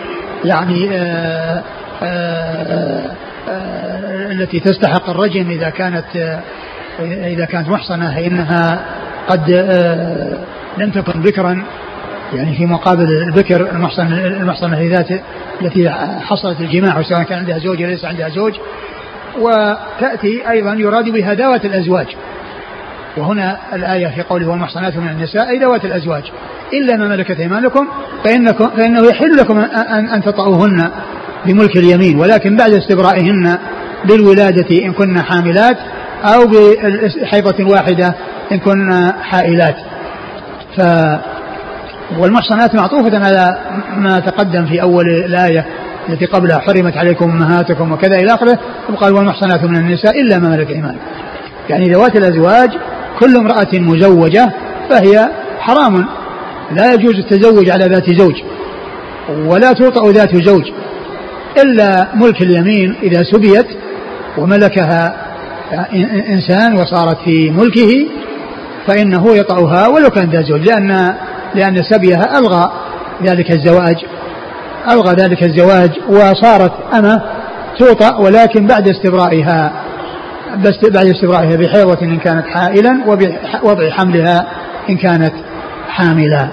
[0.44, 1.62] يعني آآ آه،
[2.02, 3.06] آآ
[3.48, 6.40] آه، آه، التي تستحق الرجم إذا كانت
[7.04, 8.84] إذا كانت محصنة فإنها
[9.28, 9.50] قد
[10.78, 11.64] لم تكن بكرا
[12.34, 15.20] يعني في مقابل البكر المحصنة المحصنة ذات
[15.62, 18.54] التي حصلت الجماع سواء كان عندها زوج أو ليس عندها زوج.
[19.38, 22.06] وتأتي أيضا يراد بها ذوات الأزواج.
[23.16, 26.22] وهنا الآية في قوله والمحصنات من النساء أي ذوات الأزواج.
[26.72, 27.88] إلا ما ملكت أيمانكم
[28.24, 30.90] فإنكم فإنه يحل لكم أن, أن تطأوهن
[31.46, 33.58] بملك اليمين ولكن بعد استبرائهن
[34.04, 35.76] بالولادة إن كن حاملات
[36.24, 38.14] أو بحيضة واحدة
[38.52, 39.76] إن كن حائلات.
[40.76, 40.80] ف
[42.18, 43.58] والمحصنات معطوفة على
[43.96, 45.66] ما تقدم في أول الآية
[46.08, 48.58] التي قبلها حرمت عليكم أمهاتكم وكذا إلى آخره
[48.90, 50.96] وقال والمحصنات من النساء إلا ما ملك إيمان
[51.68, 52.70] يعني ذوات الأزواج
[53.20, 54.52] كل امرأة مزوجة
[54.90, 55.28] فهي
[55.60, 56.06] حرام.
[56.72, 58.42] لا يجوز التزوج على ذات زوج
[59.46, 60.62] ولا توطأ ذات زوج
[61.62, 63.66] إلا ملك اليمين إذا سبيت
[64.38, 65.16] وملكها
[66.28, 68.06] إنسان وصارت في ملكه
[68.86, 71.14] فإنه يطأها ولو كان ذات زوج لأن
[71.54, 72.72] لأن سبيها ألغى
[73.22, 73.96] ذلك الزواج
[74.90, 77.22] ألغى ذلك الزواج وصارت أمة
[77.78, 79.72] توطأ ولكن بعد استبرائها.
[80.56, 84.46] بس بعد استبرائها بحيضة إن كانت حائلا وبوضع حملها
[84.90, 85.32] إن كانت
[85.88, 86.48] حاملا.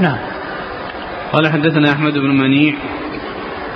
[0.00, 0.18] نعم.
[1.32, 2.74] قال حدثنا أحمد بن منيع.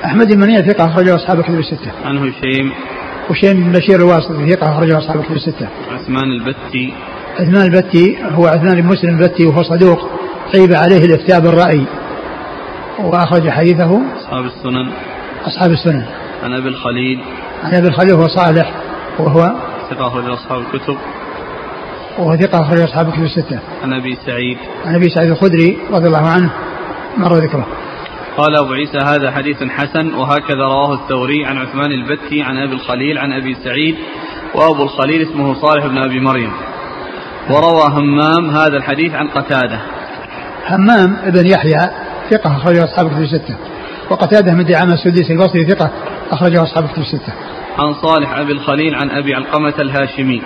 [0.04, 1.92] أحمد بن منيع ثقة أخرجه أصحاب الكتب الستة.
[2.04, 2.72] عن هشيم
[3.30, 5.68] هشيم بن بشير الواسطي ثقة أخرجه أصحاب الكتب الستة.
[5.92, 6.92] عثمان البتي.
[7.40, 10.11] عثمان البتي هو عثمان بن مسلم البتي وهو صدوق.
[10.54, 11.84] عيب عليه الافتاء بالرأي
[12.98, 14.90] وأخرج حديثه أصحاب السنن.
[15.46, 16.04] أصحاب السنن.
[16.42, 17.20] عن أبي الخليل.
[17.64, 18.72] عن أبي الخليل هو صالح.
[19.18, 19.52] وهو
[19.90, 20.96] ثقة أخرج أصحاب الكتب.
[22.18, 23.59] وهو ثقة أخرج أصحاب الكتب الستة.
[23.83, 24.59] عن أبي سعيد.
[24.87, 26.50] عن أبي سعيد الخدري رضي الله عنه
[27.16, 27.66] مر ذكره.
[28.37, 33.18] قال أبو عيسى هذا حديث حسن وهكذا رواه الثوري عن عثمان البتي عن أبي الخليل
[33.18, 33.94] عن أبي سعيد
[34.54, 36.52] وأبو الخليل اسمه صالح بن أبي مريم.
[37.50, 39.81] وروى همام هذا الحديث عن قتادة.
[40.68, 41.90] همام بن يحيى
[42.31, 43.57] ثقة أخرجه أصحاب الكتب الستة.
[44.11, 45.90] وقتادة من دعامة السديسي البصري ثقة
[46.31, 47.33] أخرجه أصحاب الكتب الستة.
[47.79, 50.43] عن صالح أبي الخليل عن أبي علقمة الهاشمي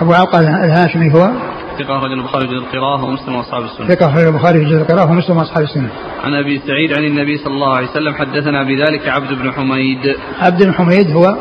[0.00, 1.30] أبو علقمة الهاشمي هو
[1.78, 3.88] ثقة أخرج البخاري في القراءة ومسلم وأصحاب السنة.
[3.94, 5.88] ثقة أخرج البخاري في القراءة ومسلم وأصحاب السنة.
[6.24, 10.16] عن أبي سعيد عن النبي صلى الله عليه وسلم حدثنا بذلك عبد بن حميد.
[10.40, 11.36] عبد بن حميد هو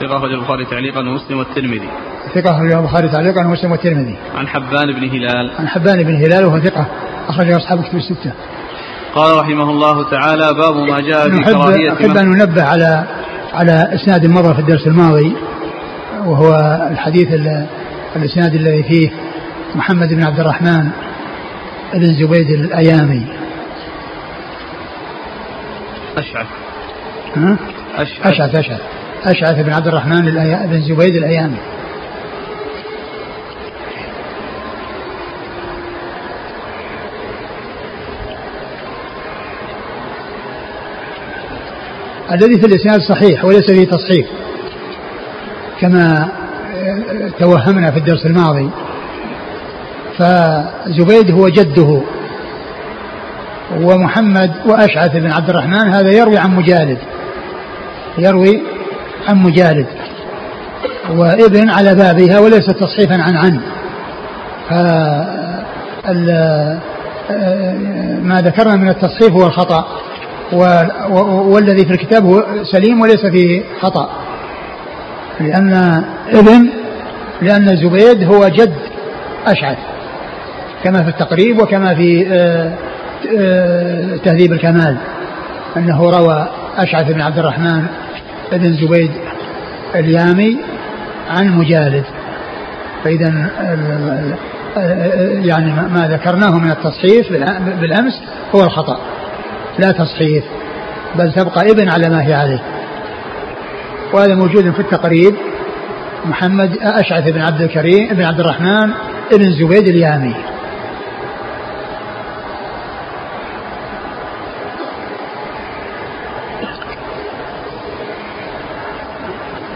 [0.00, 1.88] ثقة أخرج البخاري تعليقا ومسلم والترمذي.
[2.34, 4.16] ثقة أخرج البخاري تعليقا ومسلم والترمذي.
[4.34, 5.50] عن حبان بن هلال.
[5.58, 6.86] عن حبان بن هلال وهو ثقة
[7.28, 8.32] أخرج أصحاب الكتب الستة.
[9.14, 13.04] قال رحمه الله تعالى باب ما جاء في كراهية أحب أن ننبه على
[13.56, 15.36] على إسناد مضى في الدرس الماضي
[16.24, 16.54] وهو
[16.90, 17.28] الحديث
[18.16, 19.10] الإسناد الذي فيه
[19.74, 20.90] محمد بن عبد الرحمن
[21.94, 23.26] بن زبيد الأيامي.
[26.16, 26.46] أشعث.
[27.96, 28.26] أشعث.
[28.26, 28.80] أشعث
[29.24, 29.60] أشعث.
[29.64, 30.24] بن عبد الرحمن
[30.70, 31.56] بن زبيد الأيامي.
[42.32, 44.26] الذي في الإسناد صحيح وليس فيه تصحيح
[45.80, 46.28] كما
[47.38, 48.70] توهمنا في الدرس الماضي.
[50.18, 52.02] فزبيد هو جده
[53.80, 56.98] ومحمد وأشعث بن عبد الرحمن هذا يروي عن مجالد
[58.18, 58.62] يروي
[59.28, 59.86] عن مجالد
[61.10, 63.60] وابن على بابها وليس تصحيفا عن عن.
[68.22, 69.86] ما ذكرنا من التصحيف هو الخطأ.
[70.52, 74.10] والذي في الكتاب هو سليم وليس فيه خطأ.
[75.40, 76.70] لأن ابن
[77.42, 78.74] لأن زبيد هو جد
[79.46, 79.78] أشعث
[80.84, 82.72] كما في التقريب وكما في آه،
[83.38, 84.96] آه، تهذيب الكمال.
[85.76, 87.86] أنه روى أشعث بن عبد الرحمن
[88.52, 89.10] بن زبيد
[89.94, 90.56] اليامي
[91.30, 92.04] عن مجالد.
[93.04, 93.50] فإذا
[95.44, 97.32] يعني ما ذكرناه من التصحيف
[97.80, 98.22] بالأمس
[98.54, 99.00] هو الخطأ.
[99.78, 100.44] لا تصحيف
[101.14, 102.62] بل تبقى ابن على ما هي عليه.
[104.12, 105.34] وهذا موجود في التقريب.
[106.24, 108.90] محمد أشعث بن عبد الكريم بن عبد الرحمن
[109.32, 110.34] بن زبيد اليامي.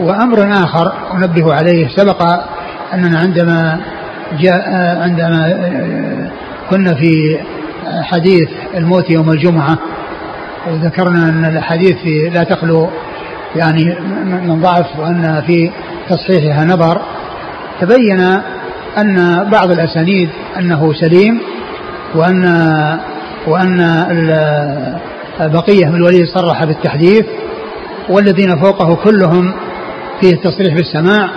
[0.01, 2.23] وأمر آخر أنبه عليه سبق
[2.95, 3.81] أننا عندما
[4.41, 4.63] جاء
[5.03, 5.43] عندما
[6.71, 7.39] كنا في
[8.03, 9.79] حديث الموت يوم الجمعة.
[10.69, 11.97] وذكرنا أن الأحاديث
[12.33, 12.89] لا تخلو
[13.57, 15.71] يعني من ضعف وأن في
[16.09, 17.03] تصحيحها نظر
[17.81, 18.21] تبين
[18.99, 21.41] أن بعض الأسانيد أنه سليم
[22.15, 22.45] وأن
[23.47, 23.79] وأن
[25.41, 27.27] بقية من الوليد صرح بالتحديث
[28.09, 29.53] والذين فوقه كلهم
[30.21, 31.31] فيه التصريح بالسماع.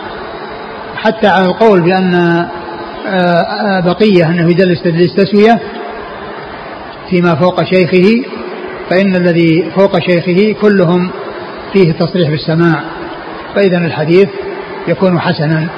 [0.96, 2.16] حتى على القول بأن
[3.08, 5.60] آه، آه، بقية أنه يدلس تدليس تسوية
[7.14, 8.24] فيما فوق شيخه
[8.90, 11.12] فإن الذي فوق شيخه كلهم
[11.74, 12.84] فيه التصريح بالسماع
[13.56, 14.30] فإذا الحديث
[14.88, 15.70] يكون حسنا.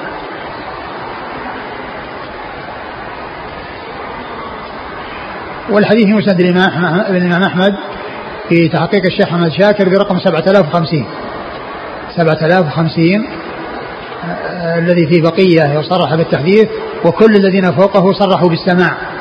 [5.69, 6.39] والحديث مسند
[7.09, 7.73] الإمام أحمد
[8.49, 11.05] في تحقيق الشيخ محمد شاكر برقم 7050
[12.15, 13.27] 7050
[14.77, 16.67] الذي في بقية يصرح بالتحديث
[17.05, 19.14] وكل الذين فوقه صرحوا بالسماع.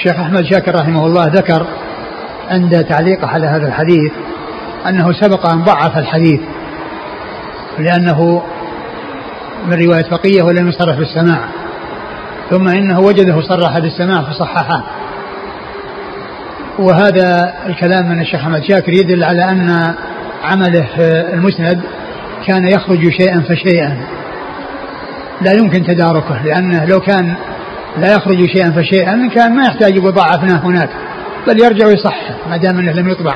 [0.00, 1.66] والشيخ أحمد شاكر رحمه الله ذكر
[2.50, 4.12] عند تعليقه على هذا الحديث
[4.88, 6.40] أنه سبق أن ضعف الحديث
[7.78, 8.42] لأنه
[9.66, 11.38] من رواية بقية ولم يصرح بالسماع
[12.50, 14.82] ثم إنه وجده صرح بالسماع فصححه.
[16.78, 19.94] وهذا الكلام من الشيخ أحمد شاكر يدل على أن
[20.44, 20.88] عمله
[21.32, 21.80] المسند
[22.46, 23.96] كان يخرج شيئا فشيئا.
[25.40, 27.34] لا يمكن تداركه لأنه لو كان
[27.98, 30.90] لا يخرج شيئا فشيئا كان ما يحتاج يقول ضعفناه هناك
[31.46, 33.34] بل يرجع ويصحح ما دام إنه لم يطبع.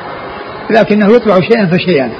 [0.71, 2.11] لكنه يطبع شيئا فشيئا.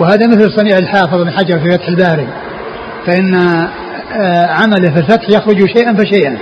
[0.00, 2.28] وهذا مثل صنيع الحافظ بن حجر في فتح الباري.
[3.06, 6.38] فإن آه، عمله في الفتح يخرج شيئا فشيئا.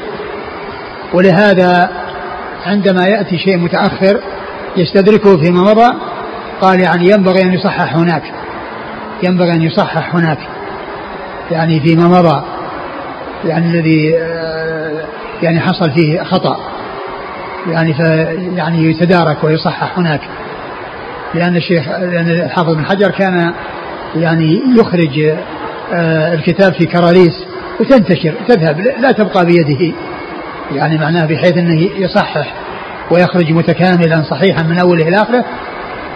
[1.15, 1.91] ولهذا
[2.67, 4.21] عندما يأتي شيء متأخر
[4.77, 5.93] يستدركه فيما مضى
[6.61, 8.23] قال يعني ينبغي أن يصحح هناك.
[9.23, 10.39] ينبغي أن يصحح هناك.
[11.51, 12.58] يعني فيما مضى.
[13.45, 15.05] يعني الذي آه،
[15.43, 16.57] يعني حصل فيه خطأ.
[17.71, 18.01] يعني ف
[18.57, 20.21] يعني يتدارك ويصحح هناك.
[21.35, 23.53] لأن الشيخ لأن الحافظ بن حجر كان
[24.17, 25.21] يعني يخرج
[25.93, 27.45] آه، الكتاب في كراريس
[27.81, 29.95] وتنتشر تذهب لا تبقى بيده.
[30.75, 32.55] يعني معناه بحيث إنه يصحح
[33.11, 35.45] ويخرج متكاملا صحيحا من أوله إلى آخره.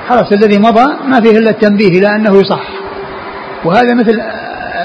[0.09, 2.69] خلاص الذي مضى ما فيه إلا التنبيه إلى أنه يصح
[3.65, 4.21] وهذا مثل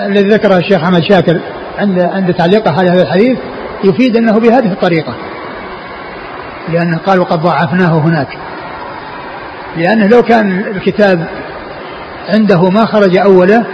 [0.05, 1.41] الذي ذكره الشيخ أحمد شاكر.
[1.77, 3.37] عند عند تعليقه على هذا الحديث
[3.83, 5.13] يفيد أنه بهذه الطريقة.
[6.69, 8.37] لأنه قال وقد ضاعفناه هناك.
[9.77, 11.27] لأنه لو كان الكتاب
[12.29, 13.65] عنده ما خرج أوله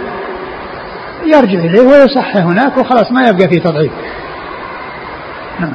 [1.26, 3.92] يرجع إليه ويصحح هناك وخلاص ما يبقى فيه تضعيف.
[5.60, 5.74] نعم.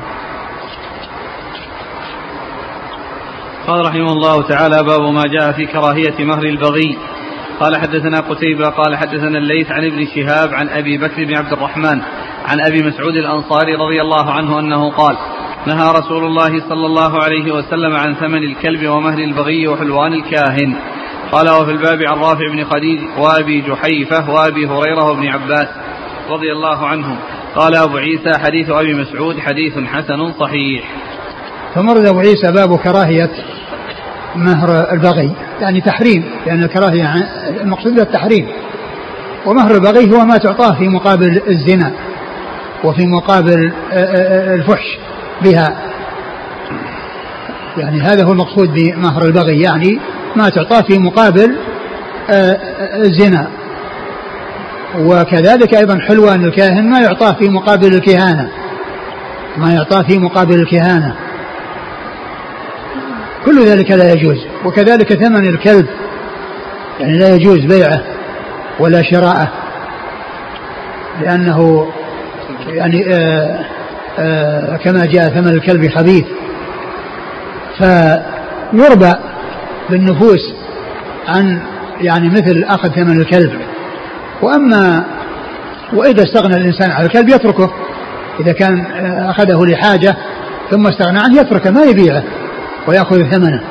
[3.67, 6.97] قال رحمه الله تعالى باب ما جاء في كراهية مهر البغي.
[7.59, 12.01] قال حدثنا قتيبة قال حدثنا الليث عن ابن شهاب عن أبي بكر بن عبد الرحمن
[12.45, 15.17] عن أبي مسعود الأنصاري رضي الله عنه أنه قال
[15.67, 20.75] نهى رسول الله صلى الله عليه وسلم عن ثمن الكلب ومهر البغي وحلوان الكاهن.
[21.31, 25.67] قال وفي الباب عن رافع بن خديج وأبي جحيفة وأبي هريرة وابن عباس
[26.29, 27.17] رضي الله عنهم.
[27.55, 30.83] قال أبو عيسى حديث أبي مسعود حديث حسن صحيح.
[31.75, 33.31] فمرد أبو عيسى باب كراهية
[34.35, 35.48] مهر البغي.
[35.61, 37.13] يعني تحريم لأن الكراهية
[37.61, 38.47] المقصود بها التحريم.
[39.45, 41.91] ومهر البغي هو ما تعطاه في مقابل الزنا
[42.83, 43.71] وفي مقابل
[44.53, 44.97] الفحش
[45.41, 45.77] بها.
[47.77, 49.99] يعني هذا هو المقصود بمهر البغي يعني
[50.35, 51.55] ما تعطى في مقابل
[52.29, 52.57] آه،
[52.95, 53.47] الزنا.
[54.99, 58.49] وكذلك أيضا حلوان الكاهن ما يعطاه في مقابل الكهانة.
[59.57, 61.15] ما يعطاه في مقابل الكهانة.
[63.45, 64.48] كل ذلك لا يجوز.
[64.65, 65.87] وكذلك ثمن الكلب.
[66.99, 68.03] يعني لا يجوز بيعه
[68.79, 69.51] ولا شراءه.
[71.21, 71.87] لأنه
[72.67, 73.65] يعني آه
[74.19, 76.25] آه كما جاء ثمن الكلب خبيث
[77.77, 79.13] فيربى
[79.89, 80.53] بالنفوس
[81.27, 81.61] عن
[82.01, 83.51] يعني مثل أخذ ثمن الكلب.
[84.41, 85.03] وأما
[85.93, 87.71] وإذا استغنى الإنسان عن الكلب يتركه.
[88.39, 90.15] إذا كان آه، أخذه لحاجة
[90.71, 92.23] ثم استغنى عنه يتركه ما يبيعه
[92.87, 93.61] ويأخذ ثمنه.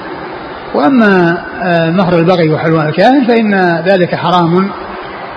[0.75, 4.71] وأما آه، مهر البغي وحلوان الكاهن فإن ذلك حرام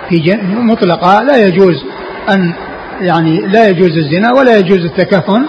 [0.10, 1.84] في مطلقة لا يجوز
[2.30, 2.54] أن
[3.02, 5.46] يعني لا يجوز الزنا ولا يجوز التكفن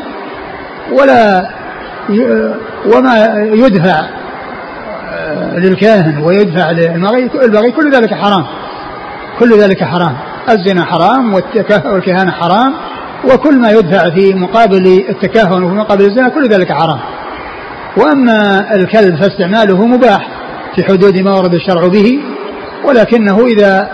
[0.93, 1.49] ولا
[2.95, 4.07] وما يدفع
[5.13, 8.45] آه، للكاهن ويدفع للبغي كل ذلك حرام
[9.39, 10.17] كل ذلك حرام.
[10.49, 11.35] الزنا حرام
[11.85, 12.75] والكهانة حرام
[13.25, 16.99] وكل ما يدفع في مقابل التكهن وفي مقابل الزنا كل ذلك حرام.
[17.97, 20.29] وأما الكلب فاستعماله مباح
[20.77, 22.21] في حدود ما ورد الشرع به
[22.85, 23.91] ولكنه إذا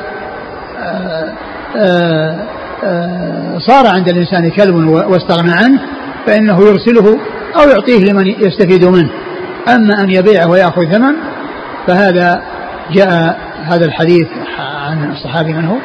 [0.79, 1.33] آه،
[1.77, 2.37] آه،
[2.85, 5.81] آه، صار عند الإنسان كلب واستغنى عنه
[6.27, 7.19] فإنه يرسله
[7.57, 9.11] أو يعطيه لمن يستفيد منه.
[9.69, 11.15] أما أن يبيعه ويأخذ ثمن
[11.87, 12.43] فهذا
[12.93, 15.77] جاء هذا الحديث عن الصحابي من هو؟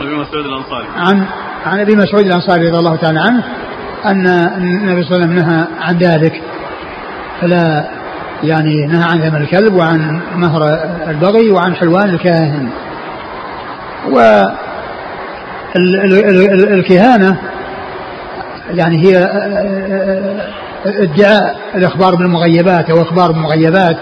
[0.00, 0.86] أبي مسعود الأنصاري.
[0.96, 1.26] عن
[1.66, 3.44] عن أبي مسعود الأنصاري رضي الله تعالى عنه
[4.06, 6.42] أن النبي صلى الله عليه وسلم نهى عن ذلك.
[7.42, 7.84] فلا
[8.42, 10.62] يعني نهى عن ثمن الكلب وعن مهر
[11.08, 12.68] البغي وعن حلوان الكاهن.
[14.12, 14.42] و
[16.76, 17.36] الكهانة
[18.70, 19.16] يعني هي
[20.86, 23.96] ادعاء الإخبار بالمغيبات أو إخبار بالمغيبات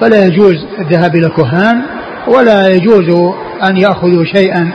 [0.00, 1.82] فلا يجوز الذهاب إلى الكهان
[2.26, 3.34] ولا يجوز
[3.68, 4.72] أن يأخذوا شيئا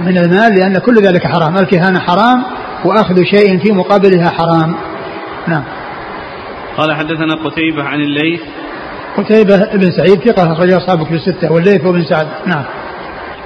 [0.00, 1.56] من المال لأن كل ذلك حرام.
[1.56, 2.42] الكهانة حرام
[2.84, 4.76] وأخذ شيء في مقابلها حرام.
[5.48, 5.62] نعم.
[6.76, 8.40] قال حدثنا قتيبة عن الليث.
[9.16, 12.28] قتيبة بن سعيد ثقة أخرجه أصحابك في الستة والليث بن سعد.
[12.46, 12.64] نعم.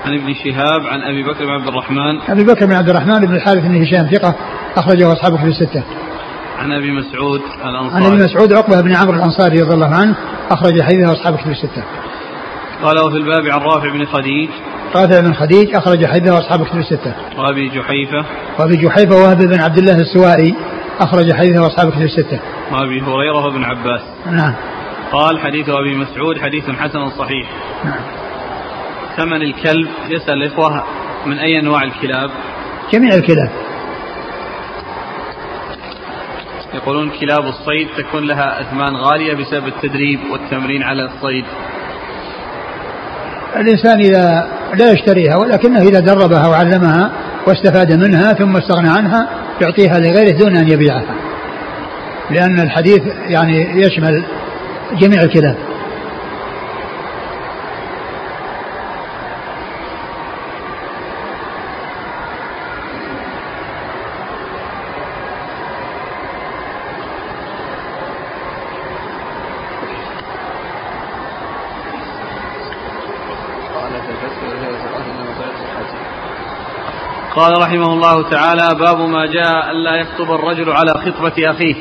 [0.05, 2.21] عن ابن شهاب عن أبي بكر بن عبد الرحمن.
[2.29, 4.35] أبي بكر بن عبد الرحمن بن الحارث بن هشام ثقة
[4.77, 5.83] أخرجه أصحابه في الستة.
[6.59, 8.05] عن أبي مسعود الأنصاري.
[8.05, 10.17] عن أبي مسعود عقبة بن عمرو الأنصاري رضي الله عنه
[10.51, 11.83] أخرج حديثه أصحابه في الستة.
[12.83, 14.49] قال وفي الباب عن رافع بن خديج.
[14.97, 17.15] رافع بن خديج أخرج حديثه أصحابه في الستة.
[17.39, 18.25] وأبي جحيفة.
[18.59, 20.55] وأبي جحيفة وهب بن عبد الله السوائي.
[21.01, 22.41] أخرج حديثه اصحابه في الستة.
[22.73, 24.01] وابي هريرة وابن عباس.
[24.27, 24.55] نعم.
[25.13, 27.49] قال حديث أبي مسعود حديث حسن صحيح.
[27.85, 28.01] نعم.
[29.17, 30.85] ثمن الكلب يسأل الإخوة
[31.27, 32.31] من أي أنواع الكلاب؟
[32.93, 33.51] جميع الكلاب.
[36.75, 41.45] يقولون كلاب الصيد تكون لها أثمان غالية بسبب التدريب والتمرين على الصيد.
[43.57, 47.11] الإنسان إذا لا يشتريها ولكنه إذا دربها وعلمها
[47.47, 49.29] واستفاد منها ثم استغنى عنها
[49.61, 51.15] يعطيها لغيره دون أن يبيعها.
[52.31, 54.25] لأن الحديث يعني يشمل
[55.01, 55.57] جميع الكلاب.
[77.41, 81.75] قال رحمه الله تعالى باب ما جاء ألا يخطب الرجل على خطبة أخيه.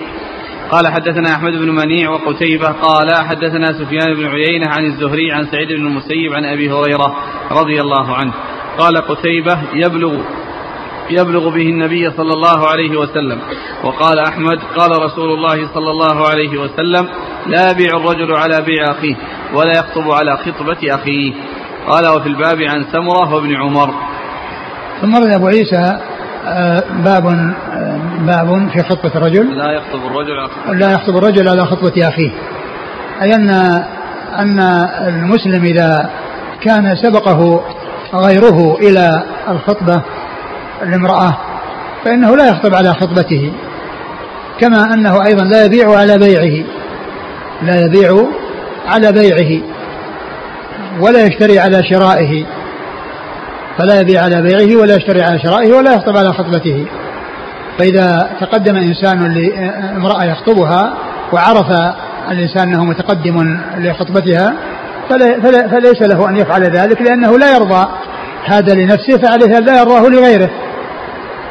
[0.71, 5.67] قال حدثنا أحمد بن منيع وقتيبة قال حدثنا سفيان بن عيينة عن الزهري عن سعيد
[5.67, 7.15] بن المسيب عن أبي هريرة
[7.51, 8.33] رضي الله عنه.
[8.77, 10.13] قال قتيبة يبلغ
[11.09, 13.39] يبلغ به النبي صلى الله عليه وسلم.
[13.83, 17.09] وقال أحمد قال رسول الله صلى الله عليه وسلم
[17.47, 19.15] لا يبيع الرجل على بيع أخيه
[19.53, 21.33] ولا يخطب على خطبة أخيه.
[21.87, 24.08] قال وفي الباب عن سمرة وابن عمر.
[25.01, 25.99] ثم رد أبو عيسى
[26.47, 29.57] آه، باب آه، باب في خطبة الرجل.
[29.57, 32.31] لا يخطب الرجل على لا يخطب الرجل على خطبة أخيه.
[33.21, 33.49] أي أن
[34.37, 34.59] أن
[35.07, 36.09] المسلم إذا
[36.61, 37.63] كان سبقه
[38.13, 40.01] غيره إلى الخطبة
[40.83, 41.37] الامرأة
[42.05, 43.53] فإنه لا يخطب على خطبته
[44.59, 46.65] كما أنه أيضا لا يبيع على بيعه.
[47.61, 48.25] لا يبيع
[48.87, 49.61] على بيعه
[50.99, 52.45] ولا يشتري على شرائه.
[53.79, 56.85] فلا يبيع على بيعه ولا يشتري على شرائه ولا يخطب على خطبته.
[57.79, 60.93] فإذا تقدم إنسان لامرأة يخطبها
[61.33, 61.95] وعرف
[62.31, 64.53] الإنسان أنه متقدم لخطبتها
[65.71, 67.87] فليس له أن يفعل ذلك لأنه لا يرضى
[68.45, 70.49] هذا لنفسه فعليه لا يرضاه لغيره.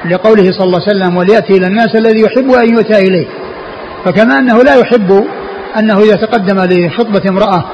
[0.04, 3.26] لقوله صلى الله عليه وسلم وليأتي إلى الناس الذي يحب أن يؤتى إليه.
[4.04, 5.24] فكما أنه لا يحب
[5.78, 7.64] أنه إذا تقدم لخطبة امرأة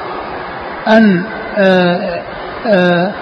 [0.88, 1.22] أن
[1.58, 2.22] آآ آه،
[2.66, 3.12] آآ آه،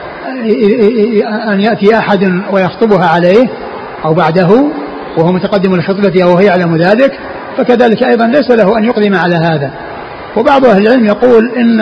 [1.53, 3.49] أن يأتي أحد ويخطبها عليه
[4.05, 4.65] أو بعده
[5.17, 7.19] وهو متقدم لخطبته وهو يعلم ذلك
[7.57, 9.71] فكذلك أيضا ليس له أن يقدم على هذا.
[10.37, 11.81] وبعض أهل العلم يقول إن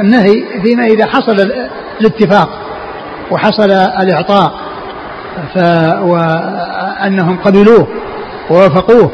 [0.00, 1.50] النهي فيما إذا حصل
[2.00, 2.48] الاتفاق
[3.30, 4.52] وحصل الإعطاء
[5.54, 5.58] ف
[6.02, 7.88] وأنهم قبلوه
[8.50, 9.10] ووافقوه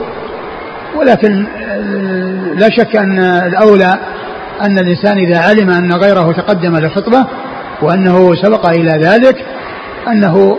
[0.97, 1.47] ولكن
[2.57, 3.99] لا شك أن الأولى
[4.63, 7.27] أن الإنسان إذا علم أن غيره تقدم للخطبة
[7.83, 9.37] وأنه سبق إلى ذلك
[10.09, 10.59] أنه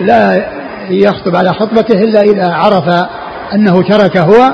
[0.00, 0.44] لا
[0.90, 3.06] يخطب على خطبته إلا إذا عرف
[3.54, 4.52] أنه ترك هو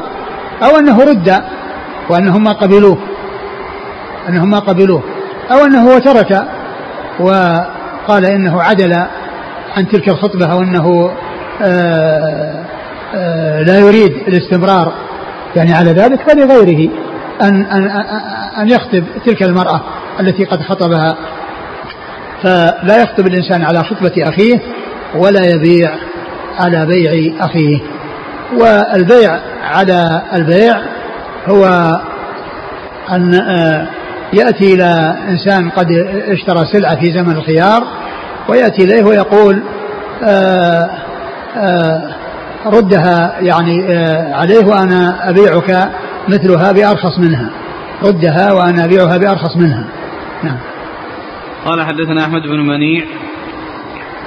[0.62, 1.43] أو أنه رد
[2.11, 2.99] وأنهم ما قبلوه.
[4.29, 5.03] أنهم ما قبلوه.
[5.53, 6.43] أو أنه هو ترك
[7.21, 8.93] وقال إنه عدل
[9.77, 11.11] عن تلك الخطبة أو أنه
[11.62, 12.64] آآ
[13.14, 14.93] آآ لا يريد الاستمرار.
[15.57, 16.91] يعني على ذلك فلغيره
[17.43, 17.85] أن, أن,
[18.59, 19.81] أن يخطب تلك المرأة
[20.21, 21.17] التي قد خطبها.
[22.43, 24.61] فلا يخطب الإنسان على خطبة أخيه
[25.14, 25.91] ولا يبيع
[26.59, 27.78] على بيع أخيه.
[28.53, 30.76] والبيع على البيع
[31.49, 31.66] هو
[33.11, 33.87] أن آه،
[34.32, 35.87] يأتي إلى إنسان قد
[36.28, 37.84] اشترى سلعة في زمن الخيار
[38.49, 39.62] ويأتي إليه ويقول
[40.24, 40.91] آه،
[41.57, 42.03] آه،
[42.66, 43.95] ردها يعني
[44.34, 45.89] عليه وأنا أبيعك
[46.28, 47.51] مثلها بأرخص منها.
[48.05, 49.84] ردها وأنا أبيعها بأرخص منها.
[50.45, 50.59] نعم.
[51.67, 53.05] قال حدثنا أحمد بن منيع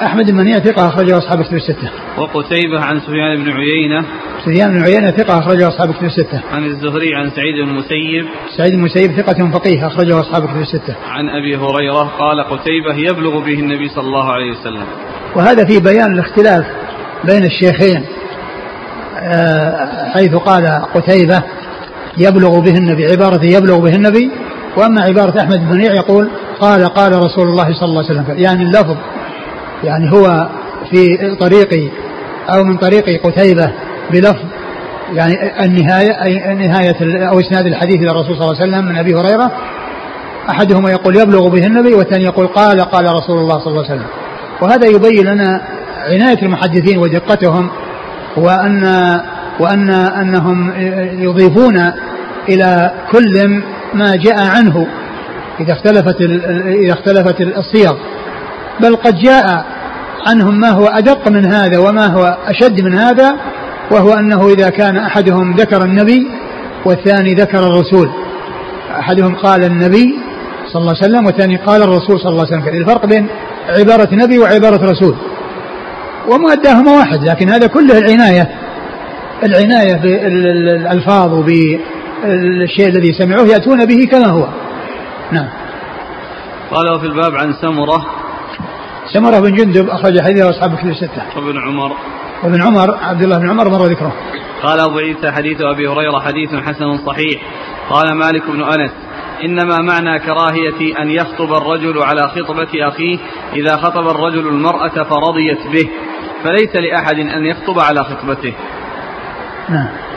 [0.02, 1.90] أحمد بن منيع ثقة أخرجه أصحاب كتب الستة.
[2.18, 4.06] وقتيبة عن سفيان بن عيينة.
[4.46, 6.42] سفيان بن عيينة ثقة أخرجه أصحاب كتب الستة.
[6.52, 8.26] عن الزهري عن سعيد بن المسيب.
[8.58, 10.96] سعيد بن المسيب ثقة فقيه أخرجه أصحاب كتب الستة.
[11.08, 14.84] عن أبي هريرة قال قتيبة يبلغ به النبي صلى الله عليه وسلم.
[15.36, 16.66] وهذا في بيان الاختلاف
[17.24, 18.06] بين الشيخين
[19.20, 21.44] آه، حيث قال قتيبة
[22.18, 24.32] يبلغ به النبي عبارة يبلغ به النبي
[24.78, 26.30] وأما عبارة أحمد بن منيع يقول
[26.62, 28.98] قال قال رسول الله صلى الله عليه وسلم يعني اللفظ
[29.84, 30.50] يعني هو
[30.92, 31.90] في طريقي
[32.50, 33.72] أو من طريق قتيبة
[34.12, 34.46] بلفظ
[35.14, 39.14] يعني النهاية أي نهاية أو إسناد الحديث إلى الرسول صلى الله عليه وسلم من أبي
[39.14, 39.52] هريرة
[40.50, 44.08] أحدهما يقول يبلغ به النبي والثاني يقول قال قال رسول الله صلى الله عليه وسلم.
[44.62, 45.62] وهذا يبين لنا
[45.98, 47.70] عناية المحدثين ودقتهم
[48.38, 48.84] وأن
[49.60, 50.74] وأن أنهم
[51.24, 51.92] يضيفون
[52.50, 53.62] إلى كل
[53.94, 54.88] ما جاء عنه.
[55.62, 56.22] إذا اختلفت
[56.66, 57.94] إذا اختلفت الصيغ.
[58.80, 59.66] بل قد جاء
[60.28, 63.36] عنهم ما هو أدق من هذا وما هو أشد من هذا
[63.92, 66.28] وهو أنه إذا كان أحدهم ذكر النبي
[66.86, 68.10] والثاني ذكر الرسول.
[69.00, 70.20] أحدهم قال النبي
[70.74, 72.82] صلى الله عليه وسلم والثاني قال الرسول صلى الله عليه وسلم.
[72.82, 73.28] الفرق بين
[73.80, 75.16] عبارة نبي وعبارة رسول.
[76.32, 78.50] ومؤداهما واحد لكن هذا كله العناية.
[79.44, 84.48] العناية بالألفاظ وبالشيء الذي سمعوه يأتون به كما هو.
[85.32, 85.50] نعم
[86.72, 88.06] قال وفي الباب عن سمرة
[89.14, 91.24] سمرة بن جندب أخرج حديثه أصحاب كتب الستة.
[91.36, 91.92] وابن عمر.
[92.44, 94.14] وابن عمر عبد الله بن عمر مر ذكره.
[94.64, 97.42] قال أبو عيسى حديث أبي هريرة حديث حسن صحيح.
[97.90, 98.92] قال مالك بن أنس
[99.44, 103.18] إنما معنى كراهية أن يخطب الرجل على خطبة أخيه
[103.54, 105.90] إذا خطب الرجل المرأة فرضيت به
[106.44, 108.54] فليس لأحد أن يخطب على خطبته.
[109.70, 110.09] نعم.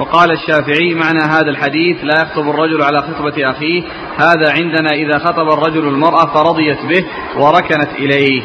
[0.00, 3.82] وقال الشافعي معنى هذا الحديث لا يخطب الرجل على خطبة أخيه
[4.18, 7.04] هذا عندنا إذا خطب الرجل المرأة فرضيت به
[7.42, 8.42] وركنت إليه.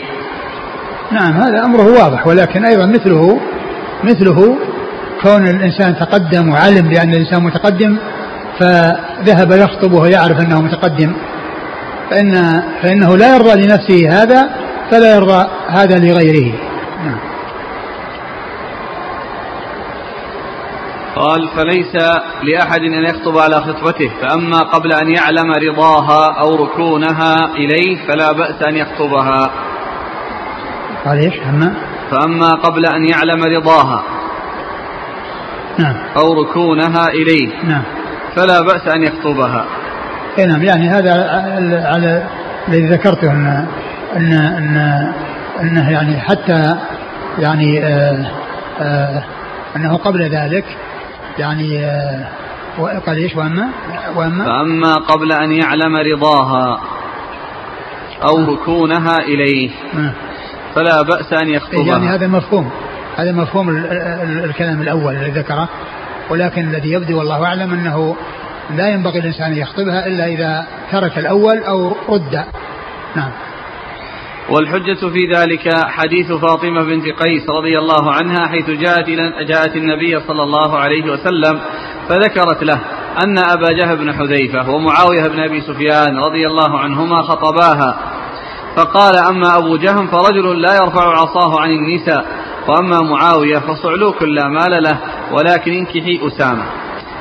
[1.12, 3.40] نعم هذا أمره واضح ولكن أيضا مثله
[4.04, 4.58] مثله
[5.24, 7.98] كون الإنسان تقدم وعلم بأن الإنسان متقدم
[8.60, 11.14] فذهب يخطب وهو يعرف أنه متقدم.
[12.10, 14.50] فإن فإنه لا يرضى لنفسه هذا
[14.92, 16.54] فلا يرضى هذا لغيره
[17.06, 17.20] نعم
[21.16, 21.96] قال فليس
[22.44, 28.68] لأحد أن يخطب على خطبته فأما قبل أن يعلم رضاها أو ركونها إليه فلا بأس
[28.68, 29.52] أن يخطبها.
[31.06, 31.74] قال إيش؟ أما؟
[32.12, 34.04] فأما قبل أن يعلم رضاها
[35.78, 35.96] نعم.
[36.18, 37.84] أو ركونها إليه نعم.
[38.36, 39.66] فلا بأس أن يخطبها.
[40.38, 40.64] اي نعم.
[40.64, 41.12] يعني هذا
[41.86, 42.24] على
[42.68, 43.68] الذي ذكرته ان
[44.16, 44.78] ان ان
[45.62, 46.76] أنه يعني حتى
[47.40, 48.32] يعني آه
[48.80, 49.24] آه
[49.76, 50.66] أنه قبل ذلك
[51.40, 52.28] يعني آه
[53.06, 53.70] قال إيش؟ وأما؟
[54.16, 56.82] وأما؟ فأما قبل أن يعلم رضاها
[58.24, 60.12] أو ركونها إليه نعم.
[60.76, 61.86] فلا بأس أن يخطبها.
[61.88, 62.70] يعني هذا مفهوم
[63.18, 63.70] هذا مفهوم
[64.44, 65.70] الكلام الأول الذي ذكره
[66.30, 68.16] ولكن الذي يبدو والله أعلم أنه
[68.76, 72.44] لا ينبغي الإنسان أن يخطبها إلا إذا ترك الأول أو رد.
[73.16, 73.32] نعم.
[74.50, 79.10] والحجة في ذلك حديث فاطمة بنت قيس رضي الله عنها حيث جاءت
[79.48, 81.62] جاءت النبي صلى الله عليه وسلم
[82.10, 82.80] فذكرت له
[83.26, 87.98] أن أبا جهل بن حذيفة ومعاوية بن أبي سفيان رضي الله عنهما خطباها.
[88.76, 92.26] فقال أما أبو جهم فرجل لا يرفع عصاه عن النساء
[92.68, 95.00] وأما معاوية فصعلوك لا مال له
[95.32, 96.66] ولكن انكحي أسامة.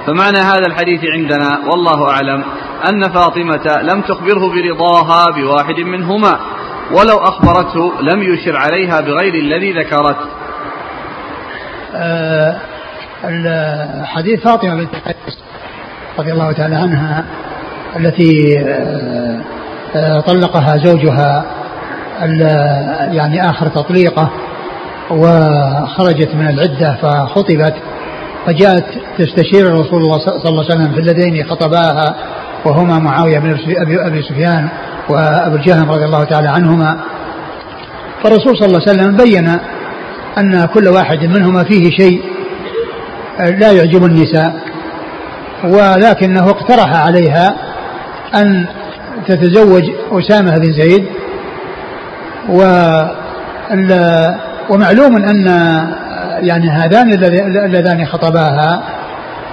[0.07, 2.45] فمعنى هذا الحديث عندنا والله أعلم
[2.93, 6.39] أن فاطمة لم تخبره برضاها بواحد منهما.
[6.91, 10.17] ولو أخبرته لم يشر عليها بغير الذي ذكرت
[11.95, 12.57] أه
[14.05, 15.39] حديث فاطمة بنت قيس
[16.19, 17.25] رضي الله تعالى عنها
[17.97, 19.41] التي أه
[19.97, 21.45] أه طلقها زوجها
[23.13, 24.31] يعني آخر تطليقة
[25.11, 27.75] وخرجت من العدة فخطبت
[28.47, 28.85] فجاءت
[29.19, 32.15] تستشير رسول الله صلى الله عليه وسلم في اللذين خطباها
[32.65, 33.57] وهما معاوية بن
[34.07, 34.69] أبي سفيان
[35.09, 36.99] وأبو الجهم رضي الله تعالى عنهما.
[38.23, 39.59] فالرسول صلى الله عليه وسلم بين
[40.39, 42.23] أن كل واحد منهما فيه شيء
[43.39, 44.55] لا يعجب النساء
[45.65, 47.55] ولكنه اقترح عليها
[48.35, 48.67] أن
[49.29, 51.05] تتزوج أسامة بن زيد.
[52.49, 52.63] و
[54.71, 55.47] ومعلوم أن
[56.41, 57.13] يعني هذان
[57.65, 58.83] اللذان خطباها.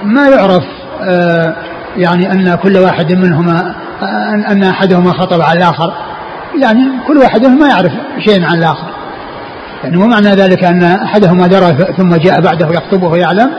[0.04, 0.64] ما يعرف
[1.04, 1.56] آه،
[1.98, 3.76] يعني أن كل واحد منهما
[4.50, 5.94] أن أحدهما خطب على الآخر.
[6.62, 8.88] يعني كل واحد ما يعرف شيئا عن الآخر.
[9.84, 13.52] يعني مو معنى ذلك أن أحدهما درى ثم جاء بعده يخطبه ويعلم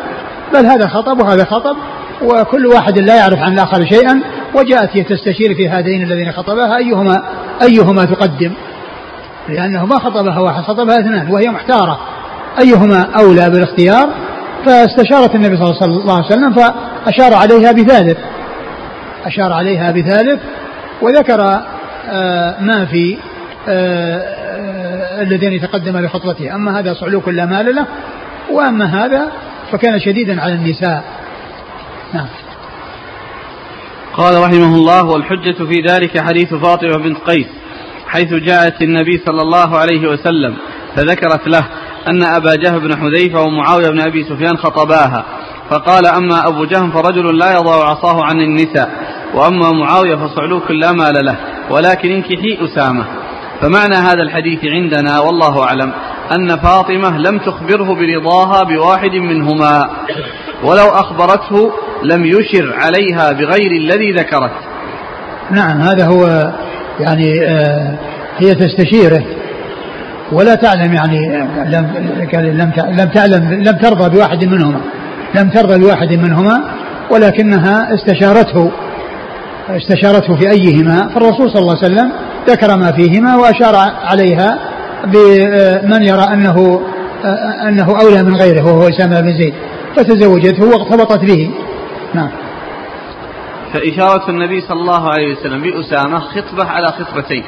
[0.54, 1.76] بل هذا خطب وهذا خطب
[2.22, 4.22] وكل واحد لا يعرف عن الآخر شيئا.
[4.54, 7.22] وجاءت تستشير في هذين الذين خطبها أيهما
[7.62, 8.52] أيهما تقدم.
[9.48, 11.98] لأنه ما خطبها واحد خطبها اثنان وهي محتارة.
[12.60, 14.08] أيهما أولى بالاختيار؟
[14.66, 18.18] فاستشارت النبي صلى الله عليه وسلم فأشار عليها بثالث
[19.24, 20.40] أشار عليها بثالث
[21.02, 21.62] وذكر
[22.10, 23.16] آه، ما في
[23.68, 26.54] آه، آه، الذين تقدم لخطبته.
[26.54, 27.86] أما هذا صعلوك لا مال له
[28.50, 29.32] وأما هذا
[29.72, 31.04] فكان شديدا على النساء.
[32.14, 32.26] نعم.
[34.12, 37.46] قال رحمه الله والحجة في ذلك حديث فاطمة بنت قيس
[38.06, 40.56] حيث جاءت النبي صلى الله عليه وسلم
[40.96, 41.68] فذكرت له
[42.08, 45.24] أن أبا جهل بن حذيفة ومعاوية بن أبي سفيان خطباها
[45.70, 48.90] فقال أما أبو جهم فرجل لا يضع عصاه عن النساء
[49.34, 51.36] وأما معاوية فصعلوك لا مال له
[51.70, 53.04] ولكن انكحي أسامة.
[53.60, 55.92] فمعنى هذا الحديث عندنا والله أعلم
[56.36, 59.90] أن فاطمة لم تخبره برضاها بواحد منهما
[60.64, 61.72] ولو أخبرته
[62.02, 64.52] لم يشر عليها بغير الذي ذكرت.
[65.50, 66.52] نعم هذا هو
[67.00, 67.98] يعني آه
[68.38, 69.41] هي تستشيره.
[70.32, 71.18] ولا تعلم يعني
[71.66, 71.86] لم
[72.32, 74.80] لم لم تعلم لم ترضى بواحد منهما.
[75.34, 76.62] لم ترضى بواحد منهما
[77.10, 78.70] ولكنها استشارته
[79.70, 81.08] استشارته في أيهما.
[81.08, 82.12] فالرسول صلى الله عليه وسلم
[82.48, 84.58] ذكر ما فيهما وأشار عليها
[85.06, 86.80] بمن يرى أنه
[87.68, 89.54] أنه أولى من غيره وهو أسامة بن زيد.
[89.96, 91.50] فتزوجته واغتبطت به.
[92.14, 92.30] نعم.
[93.72, 97.44] فإشارة النبي صلى الله عليه وسلم بأسامة خطبة على خطبتين.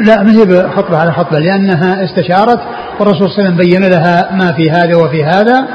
[0.00, 2.60] لا ما هي خطبة على خطبة لأنها استشارت
[3.00, 5.68] والرسول صلى الله عليه وسلم بين لها ما في هذا وفي هذا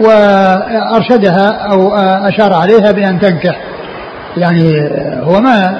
[0.00, 1.94] وأرشدها أو
[2.28, 3.60] أشار عليها بأن تنكح.
[4.36, 4.90] يعني
[5.22, 5.78] هو ما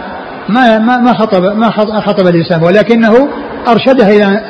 [0.49, 1.70] ما ما ما خطب ما
[2.01, 3.28] خطب لأسامة ولكنه
[3.68, 4.41] أرشدها إلى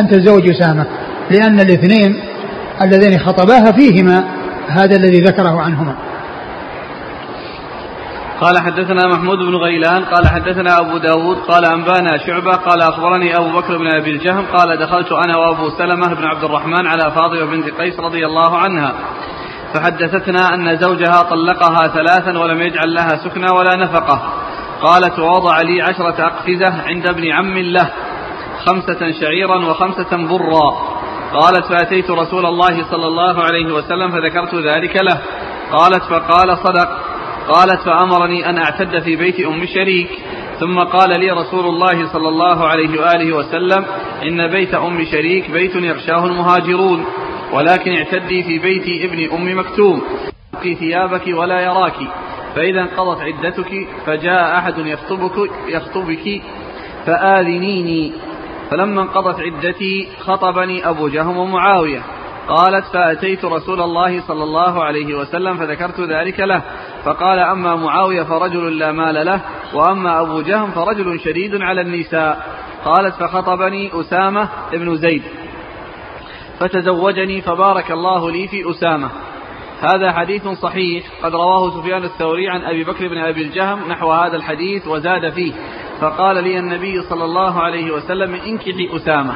[0.00, 0.86] أن تتزوج أسامة
[1.30, 2.20] لأن الاثنين
[2.82, 4.24] اللذين خطباها فيهما
[4.68, 5.94] هذا الذي ذكره عنهما.
[8.40, 13.58] قال حدثنا محمود بن غيلان قال حدثنا أبو داود قال أنبانا شعبة قال أخبرني أبو
[13.58, 17.80] بكر بن أبي الجهم قال دخلت أنا وأبو سلمة بن عبد الرحمن على فاطمة بنت
[17.80, 18.94] قيس رضي الله عنها
[19.74, 24.22] فحدثتنا أن زوجها طلقها ثلاثا ولم يجعل لها سكنى ولا نفقة
[24.82, 27.90] قالت ووضع لي عشرة أقفزة عند ابن عم له
[28.66, 31.00] خمسة شعيرا وخمسة برا
[31.32, 35.20] قالت فأتيت رسول الله صلى الله عليه وسلم فذكرت ذلك له
[35.72, 36.99] قالت فقال صدق
[37.54, 40.08] قالت فأمرني أن أعتد في بيت أم شريك
[40.60, 43.86] ثم قال لي رسول الله صلى الله عليه وآله وسلم
[44.22, 47.04] إن بيت أم شريك بيت يغشاه المهاجرون
[47.52, 50.02] ولكن اعتدي في بيت ابن أم مكتوم.
[50.78, 51.96] ثيابك ولا يراك.
[52.56, 56.42] فإذا انقضت عدتك فجاء أحد يخطبك يخطبك
[57.06, 58.12] فآذنيني.
[58.70, 62.02] فلما انقضت عدتي خطبني أبو جهم ومعاوية.
[62.48, 66.62] قالت فأتيت رسول الله صلى الله عليه وسلم فذكرت ذلك له.
[67.04, 69.40] فقال أما معاوية فرجل لا مال له
[69.74, 72.60] وأما أبو جهم فرجل شديد على النساء.
[72.84, 75.22] قالت فخطبني أسامة بن زيد.
[76.60, 79.10] فتزوجني فبارك الله لي في أسامة.
[79.80, 84.36] هذا حديث صحيح قد رواه سفيان الثوري عن أبي بكر بن أبي الجهم نحو هذا
[84.36, 85.52] الحديث وزاد فيه.
[86.00, 89.34] فقال لي النبي صلى الله عليه وسلم انكحي أسامة.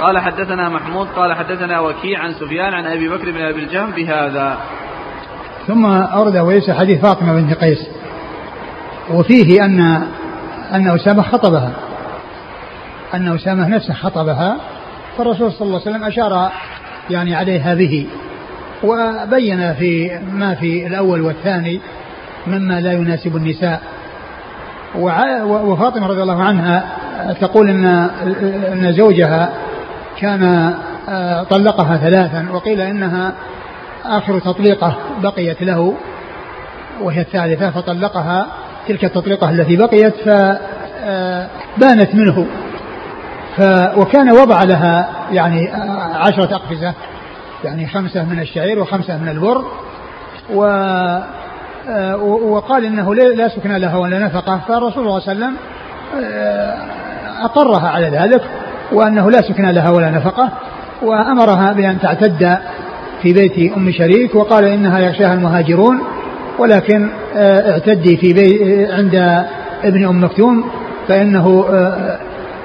[0.00, 4.58] قال حدثنا محمود قال حدثنا وكيع عن سفيان عن أبي بكر بن أبي الجهم بهذا.
[5.68, 7.86] ثم أورد وليس حديث فاطمة بنت قيس.
[9.10, 9.80] وفيه أن
[10.72, 11.72] أن أسامة خطبها.
[13.14, 14.56] أن أسامة نفسه خطبها
[15.18, 16.52] فالرسول صلى الله عليه وسلم أشار
[17.10, 18.06] يعني عليها به
[18.84, 21.80] وبين في ما في الأول والثاني
[22.46, 23.82] مما لا يناسب النساء.
[25.44, 26.84] وفاطمة رضي الله عنها
[27.40, 27.84] تقول إن
[28.72, 29.52] أن زوجها
[30.20, 30.74] كان
[31.08, 33.32] آه، طلقها ثلاثا وقيل إنها
[34.04, 35.94] آخر تطليقة بقيت له
[37.02, 38.46] وهي الثالثة فطلقها
[38.88, 42.46] تلك التطليقة التي بقيت فبانت منه.
[43.56, 43.62] ف
[43.96, 45.70] وكان وضع لها يعني
[46.14, 46.94] عشرة أقفزة
[47.64, 49.64] يعني خمسة من الشعير وخمسة من البر
[50.54, 50.62] و
[52.26, 54.60] وقال إنه لا سكن لها ولا نفقة.
[54.68, 55.56] فالرسول صلى الله عليه وسلم
[57.42, 58.42] أقرها على ذلك
[58.92, 60.50] وأنه لا سكن لها ولا نفقة
[61.02, 62.58] وأمرها بأن تعتد
[63.22, 66.00] في بيت أم شريك وقال إنها يغشاها المهاجرون
[66.58, 69.44] ولكن اعتدي في بيت عند
[69.84, 70.64] ابن أم مكتوم
[71.08, 71.64] فإنه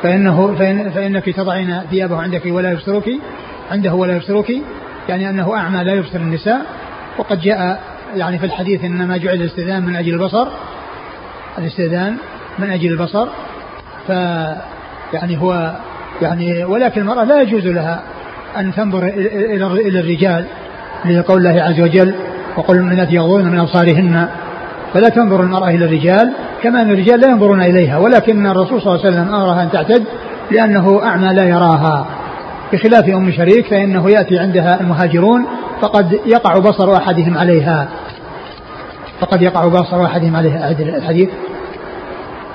[0.03, 3.09] فإنه فإن فإنك تضعين ثيابه عندك ولا يبصرك
[3.71, 4.53] عنده ولا يبصرك
[5.09, 6.61] يعني أنه أعمى لا يبصر النساء
[7.17, 7.81] وقد جاء
[8.15, 10.47] يعني في الحديث إنما جعل الاستئذان من أجل البصر
[11.57, 12.17] الاستئذان
[12.59, 13.27] من أجل البصر
[14.07, 14.09] ف
[15.13, 15.75] يعني هو
[16.21, 18.03] يعني ولكن المرأة لا يجوز لها
[18.57, 19.03] أن تنظر
[19.87, 20.45] إلى الرجال
[21.05, 22.15] لقول الله عز وجل
[22.57, 24.27] وقل المؤمنات يغضون من أبصارهن.
[24.93, 26.33] فلا تنظر المرأة إلى الرجال
[26.63, 30.03] كما أن الرجال لا ينظرون إليها ولكن الرسول صلى الله عليه وسلم أمرها أن تعتد
[30.51, 32.05] لأنه أعمى لا يراها.
[32.73, 35.45] بخلاف أم شريك فإنه يأتي عندها المهاجرون
[35.81, 37.87] فقد يقع بصر أحدهم عليها.
[39.19, 40.71] فقد يقع بصر أحدهم عليها.
[40.79, 41.29] الحديث.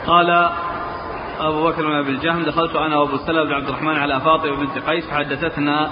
[0.07, 0.49] قال
[1.41, 4.79] أبو بكر بن أبي الجهم دخلت أنا وأبو سلمة بن عبد الرحمن على فاطمة بنت
[4.89, 5.91] قيس فحدثتنا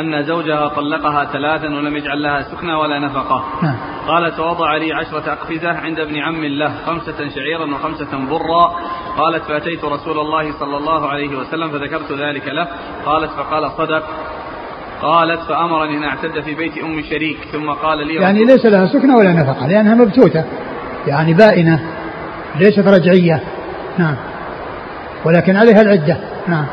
[0.00, 3.44] أن زوجها طلقها ثلاثا ولم يجعل لها سكنى ولا نفقة.
[3.62, 3.76] نعم.
[4.08, 8.74] قالت ووضع لي عشرة أقفزة عند ابن عم له خمسة شعيرا وخمسة برا.
[9.18, 12.68] قالت فأتيت رسول الله صلى الله عليه وسلم فذكرت ذلك له.
[13.06, 14.02] قالت فقال صدق.
[15.02, 17.38] قالت فأمرني أن أعتد في بيت أم شريك.
[17.52, 20.44] ثم قال لي يعني ليس لها سكنة ولا نفقة لأنها مبتوتة
[21.06, 21.80] يعني بائنة
[22.56, 23.40] ليست رجعية.
[23.98, 24.16] نعم.
[25.24, 26.18] ولكن عليها العدة.
[26.48, 26.66] نعم.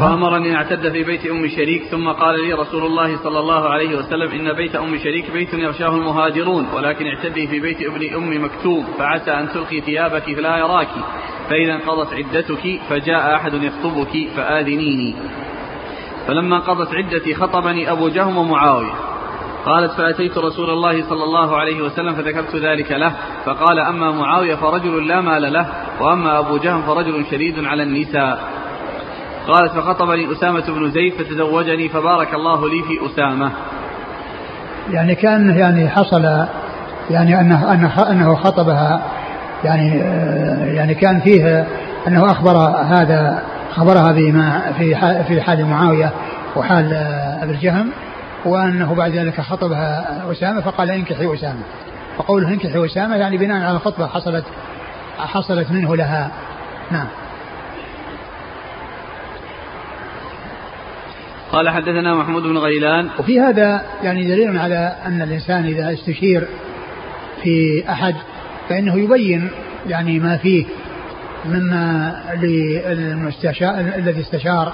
[0.00, 3.96] فأمرني أن أعتد في بيت أم شريك ثم قال لي رسول الله صلى الله عليه
[3.96, 8.84] وسلم إن بيت أم شريك بيت يغشاه المهاجرون ولكن اعتدي في بيت ابن أم مكتوب
[8.98, 10.88] فعسى أن تلقي ثيابك فلا يراك.
[11.50, 15.14] فإذا انقضت عدتك فجاء أحد يخطبك فآذنيني.
[16.26, 18.92] فلما انقضت عدتي خطبني أبو جهم ومعاوية.
[19.66, 23.12] قالت فأتيت رسول الله صلى الله عليه وسلم فذكرت ذلك له
[23.44, 25.66] فقال أما معاوية فرجل لا مال له
[26.00, 28.38] وأما أبو جهم فرجل شديد على النساء.
[29.48, 33.50] قالت فخطبني أسامة بن زيد فتزوجني فبارك الله لي في أسامة.
[34.90, 36.24] يعني كان يعني حصل
[37.10, 39.02] يعني أنه, أنه, أنه خطبها
[39.64, 39.98] يعني
[40.76, 41.66] يعني كان فيه
[42.06, 43.42] أنه أخبر هذا
[43.74, 44.94] خبرها بما في
[45.28, 46.12] في حال معاوية
[46.56, 46.94] وحال
[47.42, 47.90] أبي الجهم.
[48.44, 51.62] وأنه بعد ذلك خطبها أسامة فقال انكحي أسامة.
[52.18, 54.44] فقوله انكحي أسامة يعني بناء على خطبة حصلت
[55.18, 56.30] حصلت منه لها.
[56.90, 57.06] نعم.
[61.52, 63.08] قال حدثنا محمود بن غيلان.
[63.18, 66.48] وفي هذا يعني دليل على أن الإنسان إذا استشير
[67.42, 68.14] في أحد
[68.68, 69.50] فإنه يبين
[69.88, 70.64] يعني ما فيه
[71.44, 74.72] مما للمستشار الذي استشار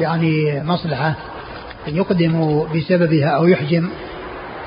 [0.00, 1.14] يعني مصلحة.
[1.86, 3.88] يقدم بسببها أو يحجم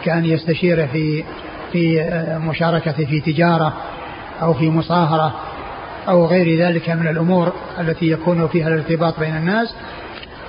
[0.04, 1.24] كأن يستشير في
[1.72, 2.10] في
[2.44, 3.74] مشاركة في تجارة
[4.42, 5.36] أو في مصاهرة
[6.08, 9.76] أو غير ذلك من الأمور التي يكون فيها الارتباط بين الناس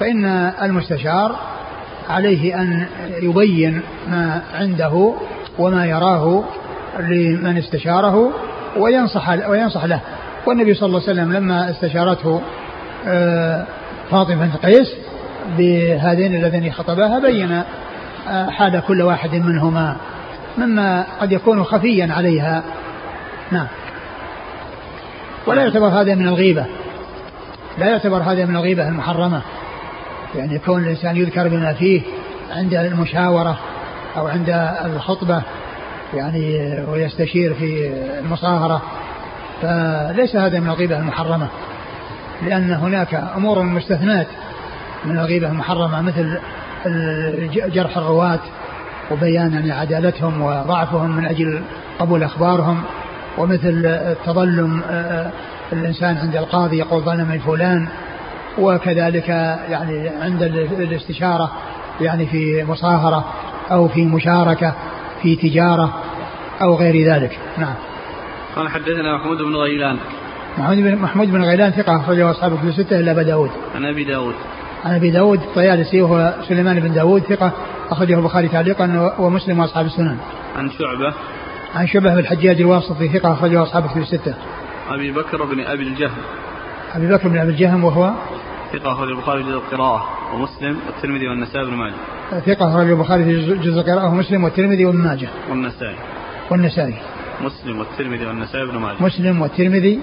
[0.01, 0.25] فإن
[0.63, 1.37] المستشار
[2.09, 2.87] عليه أن
[3.23, 5.15] يبين ما عنده
[5.59, 6.45] وما يراه
[6.99, 8.31] لمن استشاره
[8.77, 10.01] وينصح وينصح له.
[10.47, 12.41] والنبي صلى الله عليه وسلم لما استشارته
[13.07, 13.67] آه،
[14.11, 14.95] فاطمة بنت قيس
[15.59, 17.63] بهذين اللذين خطباها بين
[18.29, 19.97] آه، حال كل واحد منهما
[20.59, 22.63] مما قد يكون خفيا عليها.
[23.51, 23.67] نعم.
[25.47, 26.65] ولا يعتبر هذا من الغيبة.
[27.79, 29.43] لا يعتبر هذا من الغيبة المحرمة.
[30.35, 32.03] يعني يكون الإنسان يذكر بما فيه
[32.57, 33.59] عند المشاورة
[34.17, 34.51] أو عند
[34.85, 35.43] الخطبة
[36.15, 38.83] يعني ويستشير في المصاهرة
[39.63, 41.49] فليس هذا من الغيبة المحرمة
[42.43, 44.27] لأن هناك أمور مستثنات
[45.05, 46.39] من الغيبة المحرمة مثل
[47.73, 48.41] جرح الرواة
[49.11, 51.63] وبيان يعني عدالتهم وضعفهم من أجل
[51.99, 52.83] قبول أخبارهم
[53.39, 55.31] ومثل التظلم آه،
[55.73, 57.89] الإنسان عند القاضي يقول ظلم فلان
[58.59, 59.29] وكذلك
[59.69, 60.43] يعني عند
[60.79, 61.53] الاستشارة
[62.01, 63.25] يعني في مصاهرة
[63.71, 64.75] أو في مشاركة
[65.23, 65.95] في تجارة
[66.63, 67.39] أو غير ذلك.
[67.59, 67.75] نعم.
[68.57, 69.97] قال حدثنا محمود بن غيلان.
[70.59, 73.51] محمود بن محمود بن غيلان ثقة أخرجه أصحابه في الستة إلا أبا داود.
[73.75, 74.35] عن أبي داود.
[74.87, 77.53] عن أبي داود الطيالسي وهو سليمان بن داود ثقة
[77.91, 80.19] أخرجه البخاري تعليقا ومسلم وأصحاب السنن.
[80.57, 81.15] عن شعبة.
[81.75, 84.35] عن شبه بن الحجاج الواسطي ثقة أخرجه أصحابه في الستة.
[84.89, 86.23] أبي بكر بن أبي الجهم.
[86.95, 88.13] أبي بكر بن أبي الجهم وهو؟
[88.73, 92.41] ثقة أخرج البخاري في جزء القراءة ومسلم والترمذي والنسائي بن ماجه.
[92.41, 95.29] ثقة أخرج البخاري في جزء القراءة ومسلم والترمذي وابن ماجه.
[95.51, 95.97] والنسائي.
[96.51, 96.95] والنسائي.
[97.41, 99.03] مسلم والترمذي والنسائي بن ماجه.
[99.03, 100.01] مسلم والترمذي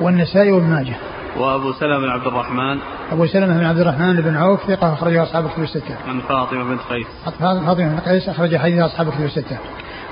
[0.00, 0.96] والنسائي وابن ماجه.
[1.40, 2.78] وأبو سلمة بن عبد الرحمن
[3.12, 5.96] أبو سلمة بن عبد الرحمن بن عوف ثقة أخرجه أصحاب الكتب الستة.
[6.08, 7.06] عن فاطمة بنت قيس.
[7.24, 9.58] فاطمة بنت قيس أخرج حديث أصحاب الكتب الستة.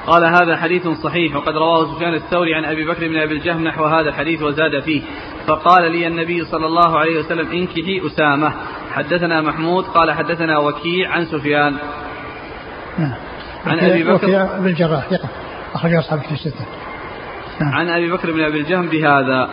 [0.07, 3.85] قال هذا حديث صحيح وقد رواه سفيان الثوري عن أبي بكر بن أبي الجهم نحو
[3.85, 5.03] هذا الحديث وزاد فيه
[5.47, 8.53] فقال لي النبي صلى الله عليه وسلم انكحي أسامة
[8.93, 11.77] حدثنا محمود قال حدثنا وكيع عن سفيان
[12.99, 13.15] نعم
[13.67, 15.29] عن أبي بكر وكيع بن الجراح ثقة
[15.75, 16.65] اخرج أصحاب في الستة
[17.61, 17.75] نعم.
[17.75, 19.49] عن أبي بكر بن أبي الجهم بهذا.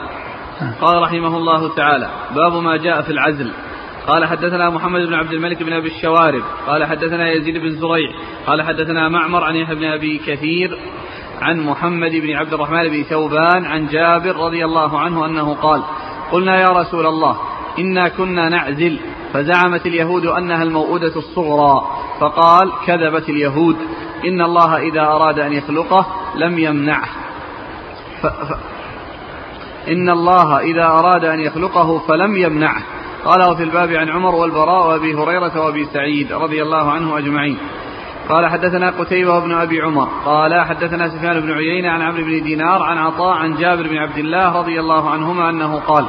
[0.81, 3.51] قال رحمه الله تعالى باب ما جاء في العزل.
[4.07, 6.43] قال حدثنا محمد بن عبد الملك بن أبي الشوارب.
[6.67, 8.11] قال حدثنا يزيد بن زريع.
[8.47, 10.77] قال حدثنا معمر عن يحيى بن أبي كثير
[11.41, 15.83] عن محمد بن عبد الرحمن بن ثوبان عن جابر رضي الله عنه أنه قال
[16.31, 17.37] قلنا يا رسول الله
[17.79, 18.99] إنا كنا نعزل
[19.33, 21.87] فزعمت اليهود أنها الموءودة الصغرى.
[22.19, 23.77] فقال كذبت اليهود.
[24.25, 26.05] إن الله إذا أراد أن يخلقه
[26.35, 27.09] لم يمنعه.
[29.87, 32.83] إن الله إذا أراد أن يخلقه فلم يمنعه.
[33.25, 37.57] قال وفي الباب عن عمر والبراء وأبي هريرة وأبي سعيد رضي الله عنه أجمعين.
[38.29, 40.07] قال حدثنا قتيبة بن أبي عمر.
[40.25, 44.17] قال حدثنا سفيان بن عيينة عن عمرو بن دينار عن عطاء عن جابر بن عبد
[44.17, 46.05] الله رضي الله عنهما أنه قال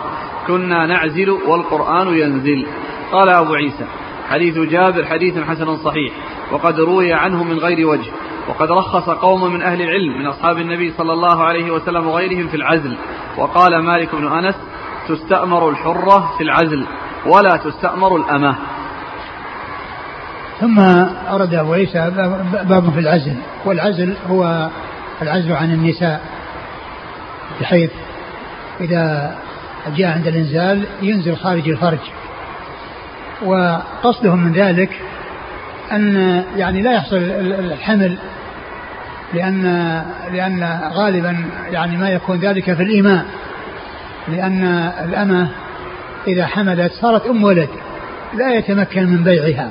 [0.46, 2.66] كنا نعزل والقرآن ينزل
[3.12, 3.86] قال أبو عيسى
[4.30, 6.12] حديث جابر حديث حسن صحيح
[6.52, 8.10] وقد روي عنه من غير وجه
[8.49, 12.57] وقد رخص قوم من أهل العلم من أصحاب النبي صلى الله عليه وسلم وغيرهم في
[12.57, 12.97] العزل.
[13.36, 14.55] وقال مالك بن أنس
[15.09, 16.86] تستأمر الحرة في العزل
[17.26, 18.57] ولا تستأمر الأمة.
[20.61, 20.80] ثم
[21.30, 22.11] أرد أبو عيسى
[22.64, 23.36] باب في العزل.
[23.64, 24.68] والعزل هو
[25.22, 26.20] العزل عن النساء
[27.61, 27.90] بحيث
[28.80, 29.36] إذا
[29.97, 31.99] جاء عند الإنزال ينزل خارج الفرج.
[33.45, 35.01] وقصدهم من ذلك
[35.93, 37.16] أن يعني لا يحصل
[37.59, 38.16] الحمل
[39.35, 39.62] لأن
[40.32, 43.24] لأن غالبا يعني ما يكون ذلك في الإيماء
[44.28, 44.64] لأن
[45.05, 45.49] الأمة
[46.26, 47.68] إذا حملت صارت أم ولد
[48.35, 49.70] لا يتمكن من بيعها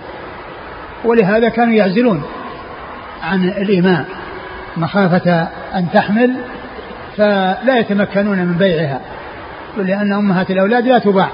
[1.05, 2.23] ولهذا كانوا يعزلون
[3.23, 4.05] عن الإماء
[4.77, 6.35] مخافة أن تحمل
[7.17, 8.99] فلا يتمكنون من بيعها
[9.77, 11.29] لأن أمهات الأولاد لا تباع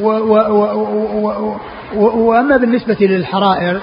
[0.00, 1.56] و و و و
[1.96, 3.80] وأما بالنسبة للحرائر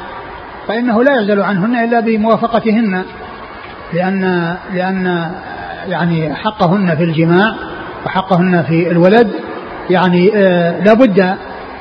[0.68, 3.04] فإنه لا يعزل عنهن إلا بموافقتهن
[3.94, 5.32] لأن لأن
[5.90, 7.56] يعني حقهن في الجماع
[8.06, 9.32] وحقهن في الولد
[9.90, 11.36] يعني آه لابد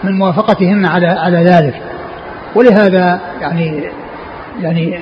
[0.04, 1.74] من موافقتهن على على ذلك.
[2.54, 3.84] ولهذا يعني
[4.60, 4.98] يعني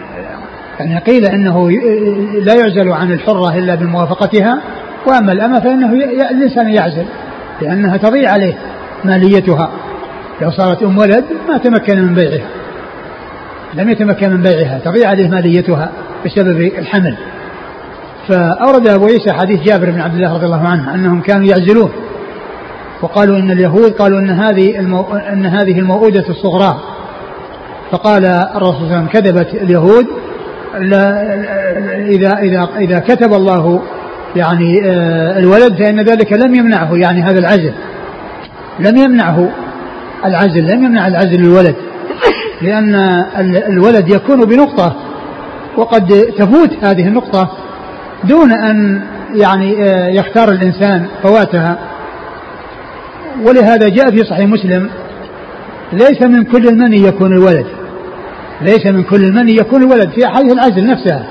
[0.81, 1.71] يعني قيل إنه
[2.41, 4.59] لا يعزل عن الحرة إلا بموافقتها
[5.07, 5.93] وأما الأمة فإنه
[6.31, 7.05] الإنسان يعزل
[7.63, 8.55] لأنها تضيع عليه
[9.05, 9.71] ماليتها.
[10.43, 12.49] لو صارت أم ولد ما تمكن من بيعها.
[13.75, 15.91] لم يتمكن من بيعها تضيع عليه ماليتها
[16.27, 17.17] بسبب الحمل.
[18.29, 21.93] فأورد أبو عيسى حديث جابر بن عبد الله رضي الله عنه أنهم كانوا يعزلون.
[23.03, 25.03] وقالوا إن اليهود قالوا أن هذه المو...
[25.03, 26.81] أن هذه الموءودة الصغرى.
[27.91, 30.07] فقال الرسول صلى الله عليه وسلم كذبت اليهود.
[32.09, 33.83] إذا إذا إذا كتب الله
[34.37, 37.73] يعني آه، الولد فإن ذلك لم يمنعه يعني هذا العزل.
[38.81, 39.49] لم يمنعه.
[40.25, 41.75] العزل لم يمنع العزل للولد.
[42.63, 42.95] لأن
[43.69, 44.97] الولد يكون بنقطة
[45.77, 46.07] وقد
[46.39, 47.51] تفوت هذه النقطة
[48.25, 49.03] دون أن
[49.35, 51.79] يعني آه، يختار الإنسان فواتها.
[53.47, 54.91] ولهذا جاء في صحيح مسلم
[55.93, 57.67] ليس من كل المني يكون الولد.
[58.61, 61.27] ليس من كل المني يكون الولد في حديث العزل نفسها.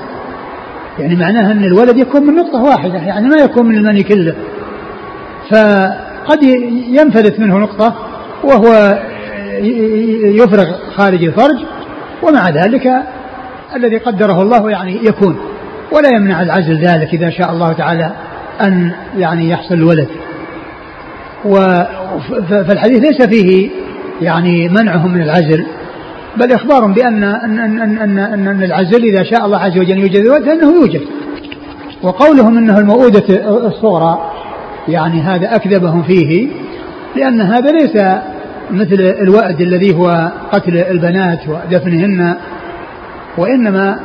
[0.98, 4.34] يعني معناها أن الولد يكون من نقطة واحدة يعني ما يكون من المني كله.
[5.50, 6.42] فقد
[6.88, 8.07] ينفلت منه نقطة
[8.44, 8.98] وهو
[10.24, 10.66] يفرغ
[10.96, 11.56] خارج الفرج
[12.22, 12.92] ومع ذلك
[13.76, 15.38] الذي قدره الله يعني يكون.
[15.92, 18.12] ولا يمنع العزل ذلك إذا شاء الله تعالى
[18.60, 20.08] أن يعني يحصل الولد.
[22.48, 23.70] فالحديث ليس فيه
[24.22, 25.66] يعني منعهم من العزل
[26.36, 30.16] بل إخبار بأن أن أن أن أن, أن العزل إذا شاء الله عز وجل يوجد
[30.16, 31.00] الولد فإنه يوجد.
[32.02, 33.24] وقولهم أنه المؤودة
[33.66, 34.32] الصغرى
[34.88, 36.48] يعني هذا أكذبهم فيه.
[37.16, 37.96] لأن هذا ليس
[38.70, 42.34] مثل الوأد الذي هو قتل البنات ودفنهن
[43.38, 43.98] وإنما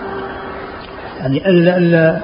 [1.20, 2.20] يعني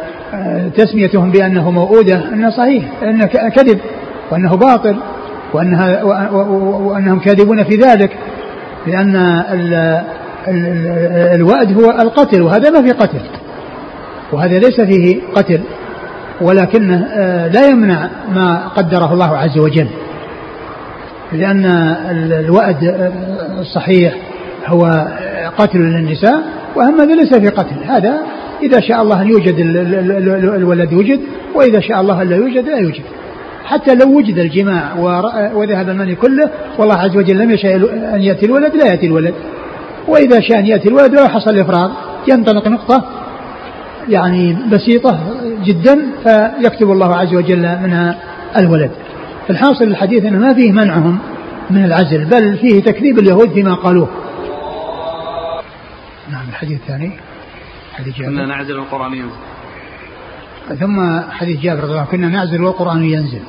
[0.77, 3.79] تسميتهم بأنه موؤودة أنه صحيح أنه كذب
[4.31, 4.95] وأنه باطل
[5.53, 8.17] وأنها وأنهم كاذبون في ذلك
[8.87, 9.15] لأن
[9.51, 9.73] ال
[10.47, 10.87] ال
[11.35, 13.21] الوأد هو القتل وهذا ما في قتل
[14.31, 15.59] وهذا ليس فيه قتل
[16.41, 19.87] ولكنه آه، لا يمنع ما قدره الله عز وجل.
[21.33, 21.65] لأن
[22.31, 23.11] الوأد
[23.59, 24.13] الصحيح
[24.67, 25.07] هو
[25.57, 26.43] قتل للنساء
[26.75, 28.17] وأما هذا ليس في قتل هذا
[28.63, 29.55] إذا شاء الله أن يوجد
[30.55, 31.19] الولد يوجد
[31.55, 33.03] وإذا شاء الله أن لا يوجد لا يوجد.
[33.65, 34.95] حتى لو وجد الجماع
[35.53, 37.75] وذهب المني كله والله عز وجل لم يشاء
[38.15, 39.33] أن يأتي الولد لا يأتي الولد.
[40.07, 41.91] وإذا شاء أن يأتي الولد ولو حصل الإفراغ
[42.27, 43.05] ينطلق نقطة
[44.09, 45.19] يعني بسيطة
[45.65, 48.15] جدا فيكتب الله عز وجل منها
[48.59, 48.91] الولد.
[49.49, 51.19] الحاصل الحديث أنه ما فيه منعهم
[51.69, 54.09] من العزل بل فيه تكذيب اليهود فيما قالوه.
[56.31, 57.11] نعم الحديث الثاني.
[57.93, 58.31] حديث جابر.
[58.31, 59.35] كنا نعزل القرآن ينزل.
[60.79, 63.41] ثم حديث جابر رضي الله كنا نعزل والقرآن ينزل.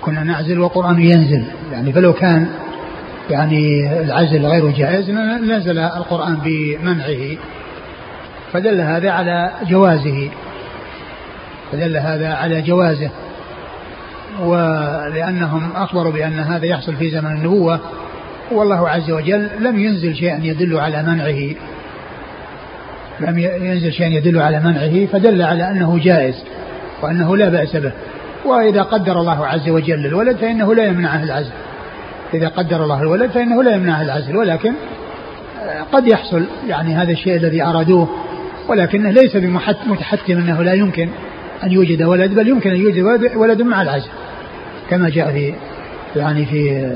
[0.00, 1.44] كنا نعزل والقرآن ينزل.
[1.72, 2.48] يعني فلو كان
[3.30, 7.36] يعني العزل غير جائز نزل القرآن بمنعه.
[8.52, 10.30] فدل هذا على جوازه.
[11.72, 13.10] فدل هذا على جوازه.
[14.40, 17.80] ولأنهم أخبروا بأن هذا يحصل في زمن النبوة
[18.52, 21.54] والله عز وجل لم ينزل شيئا يدل على منعه.
[23.20, 26.44] لم ينزل شيئا يدل على منعه فدل على أنه جائز
[27.02, 27.92] وأنه لا بأس به.
[28.44, 31.52] وإذا قدر الله عز وجل الولد فإنه لا يمنعه العزل.
[32.34, 34.36] إذا قدر الله الولد فإنه لا يمنعه العزل.
[34.36, 34.72] ولكن
[35.92, 38.08] قد يحصل يعني هذا الشيء الذي أرادوه
[38.68, 41.08] ولكنه ليس بمتحتم أنه لا يمكن.
[41.64, 43.02] أن يوجد ولد بل يمكن أن يوجد
[43.36, 44.10] ولد مع العزل
[44.90, 45.54] كما جاء في
[46.16, 46.90] يعني في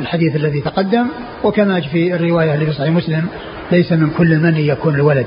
[0.00, 1.06] الحديث الذي تقدم
[1.44, 3.26] وكما في الرواية اللي في صحيح مسلم
[3.72, 5.26] ليس من كل من يكون الولد.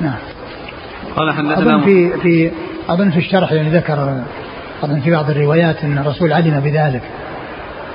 [0.00, 0.18] نعم.
[1.16, 2.50] قال حدثنا أظن في في
[2.88, 4.22] أظن في الشرح يعني ذكر
[4.82, 7.02] أظن في بعض الروايات أن الرسول علم بذلك.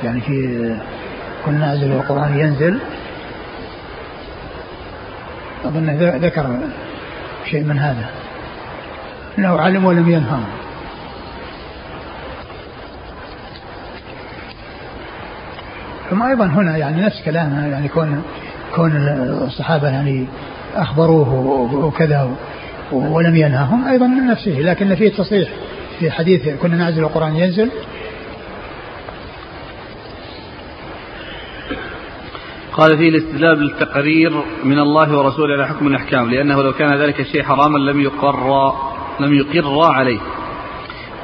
[0.03, 0.59] يعني في
[1.45, 2.79] كل نازل والقرآن ينزل.
[5.65, 5.89] أظن
[6.21, 6.59] ذكر
[7.51, 8.24] شيء من هذا.
[9.37, 10.43] أنه علم ولم ينهم
[16.09, 18.23] ثم أيضا هنا يعني نفس كلامه يعني كون
[18.75, 18.91] كون
[19.47, 20.25] الصحابة يعني
[20.75, 21.33] أخبروه
[21.73, 22.35] وكذا
[22.91, 25.49] ولم ينهاهم أيضا من نفسه لكن فيه تصريح
[25.99, 27.69] في حديث كنا نعزل القرآن ينزل.
[32.73, 34.31] قال فيه الاستدلال بالتقرير
[34.63, 38.73] من الله ورسوله على حكم الأحكام لأنه لو كان ذلك الشيء حراما لم يقر
[39.19, 40.19] لم يقر عليه.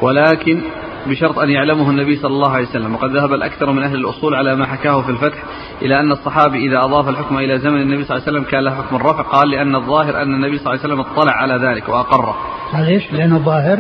[0.02, 0.62] ولكن
[1.08, 2.96] بشرط أن يعلمه النبي صلى الله عليه وسلم.
[2.96, 5.44] وقد ذهب الأكثر من أهل الأصول على ما حكاه في الفتح
[5.82, 8.76] إلى أن الصحابي إذا أضاف الحكم إلى زمن النبي صلى الله عليه وسلم كان له
[8.76, 9.22] حكم الرفع.
[9.22, 12.38] قال لأن الظاهر أن النبي صلى الله عليه وسلم اطلع على ذلك وأقره.
[12.76, 13.80] ليش؟ لأن الظاهر؟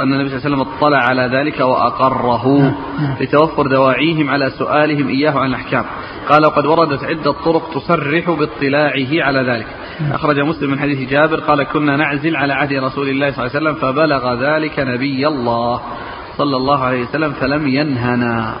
[0.00, 2.58] أن النبي صلى الله عليه وسلم اطلع على ذلك وأقره.
[2.58, 3.16] نعم، نعم.
[3.20, 5.84] لتوفر دواعيهم على سؤالهم إياه عن الأحكام.
[6.28, 9.66] قال وقد وردت عدة طرق تصرح باطلاعه على ذلك.
[10.00, 13.58] أخرج مسلم من حديث جابر قال كنا نعزل على عهد رسول الله صلى الله عليه
[13.58, 15.80] وسلم فبلغ ذلك نبي الله
[16.36, 18.54] صلى الله عليه وسلم فلم ينهنا.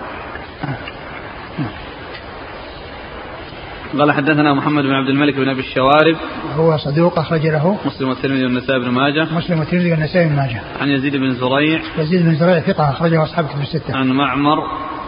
[3.98, 6.16] قال حدثنا محمد بن عبد الملك بن أبي الشوارب.
[6.56, 7.78] هو صدوق أخرج له.
[7.86, 9.26] مسلم والترمذي والنسائي بن ماجه.
[9.34, 10.60] مسلم والترمذي والنسائي بن ماجه.
[10.80, 11.80] عن يزيد بن زريع.
[11.98, 13.96] يزيد بن زريع ثقة أخرجه اصحاب كتب الستة.
[13.96, 14.56] عن معمر.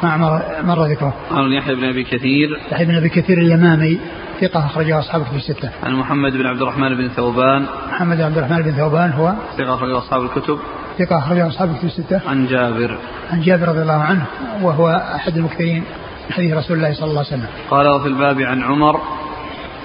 [0.03, 1.15] معمر مر ذكره.
[1.31, 2.61] عن يحيى بن أبي كثير.
[2.73, 3.99] يحيى بن أبي كثير اليمامي
[4.41, 5.71] ثقة أخرجه أصحاب الكتب الستة.
[5.83, 7.67] عن محمد بن عبد الرحمن بن ثوبان.
[7.89, 10.59] محمد بن عبد الرحمن بن ثوبان هو ثقة أخرجه أصحاب الكتب.
[10.99, 12.21] ثقة أخرجه أصحاب الكتب الستة.
[12.27, 12.99] عن جابر.
[13.33, 14.27] عن جابر رضي الله عنه
[14.63, 15.85] وهو أحد المكثرين.
[16.31, 17.47] حديث رسول الله صلى الله عليه وسلم.
[17.71, 19.01] قال وفي الباب عن عمر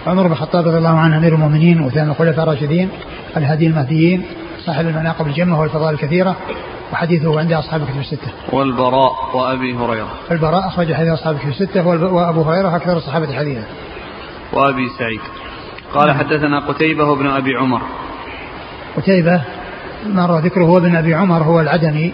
[0.07, 2.89] عمر بن الخطاب رضي الله عنه أمير المؤمنين وثاني الخلفاء الراشدين
[3.37, 4.25] الهادي المهديين
[4.65, 6.35] صاحب المناقب الجمة والفضائل الكثيرة
[6.93, 8.31] وحديثه عند أصحاب الكتب الستة.
[8.51, 13.63] والبراء وأبي هريرة البراء أخرج حديث أصحاب الكتب الستة وأبو هريرة أكثر الصحابة حديثا.
[14.53, 15.21] وأبي سعيد
[15.93, 17.81] قال حدثنا قتيبة بن أبي عمر
[18.97, 19.41] قتيبة
[20.05, 22.13] مر ذكره هو بن أبي عمر هو العدني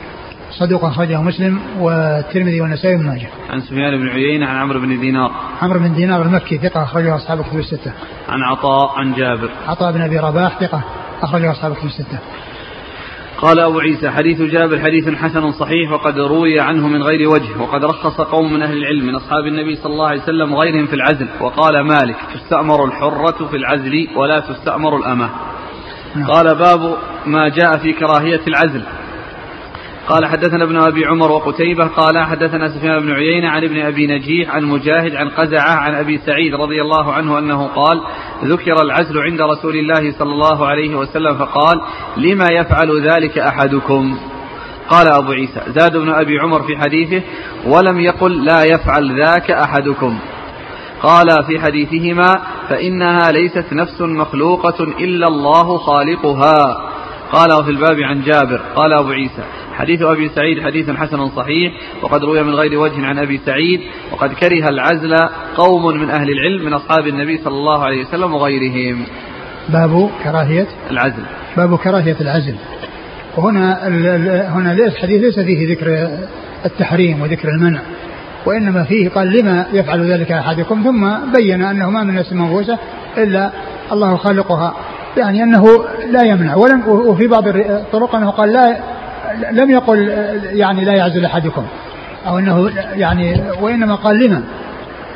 [0.51, 3.29] صدوق أخرجه مسلم والترمذي والنسائي بن ماجه.
[3.49, 5.31] عن سفيان بن عيينة عن عمرو بن دينار
[5.61, 7.93] عمرو بن دينار المكي ثقة أخرجه أصحاب الكتب الستة.
[8.29, 10.83] عن عطاء عن جابر عطاء بن أبي رباح ثقة
[11.21, 12.19] أخرجه أصحاب الكتب الستة.
[13.41, 17.85] قال أبو عيسى حديث جابر حديث حسن صحيح وقد روي عنه من غير وجه وقد
[17.85, 21.27] رخص قوم من أهل العلم من أصحاب النبي صلى الله عليه وسلم وغيرهم في العزل
[21.41, 25.29] وقال مالك تستأمر الحرة في العزل ولا تستأمر الأمة
[26.15, 26.27] نعم.
[26.27, 28.83] قال باب ما جاء في كراهية العزل
[30.09, 34.55] قال حدثنا ابن أبي عمر وقتيبة قال حدثنا سفيان بن عيينة عن ابن أبي نجيح
[34.55, 38.01] عن مجاهد عن قزعة عن أبي سعيد رضي الله عنه أنه قال
[38.43, 41.81] ذكر العزل عند رسول الله صلى الله عليه وسلم فقال
[42.17, 44.17] لما يفعل ذلك أحدكم؟
[44.89, 45.61] قال أبو عيسى.
[45.67, 47.21] زاد ابن أبي عمر في حديثه
[47.65, 50.19] ولم يقل لا يفعل ذاك أحدكم.
[51.01, 56.89] قال في حديثهما فإنها ليست نفس مخلوقة إلا الله خالقها.
[57.31, 58.61] قال وفي الباب عن جابر.
[58.75, 59.43] قال أبو عيسى.
[59.79, 64.33] حديث أبي سعيد حديث حسن صحيح وقد روي من غير وجه عن أبي سعيد وقد
[64.33, 65.15] كره العزل
[65.57, 69.03] قوم من أهل العلم من أصحاب النبي صلى الله عليه وسلم وغيرهم.
[69.69, 71.23] باب كراهية؟ العزل.
[71.57, 72.55] باب كراهية العزل.
[73.37, 73.87] وهنا
[74.55, 76.09] هنا الحديث ليس فيه ذكر
[76.65, 77.81] التحريم وذكر المنع
[78.45, 82.77] وإنما فيه قال لما يفعل ذلك أحدكم ثم بين أنه ما من نفس منفوسة
[83.17, 83.51] إلا
[83.91, 84.75] الله خالقها
[85.17, 85.65] يعني أنه
[86.11, 86.55] لا يمنع.
[86.55, 88.77] ولم وفي بعض الطرق أنه قال لا
[89.51, 90.09] لم يقل
[90.53, 91.65] يعني لا يعزل أحدكم
[92.27, 94.43] أو أنه يعني وإنما قال لما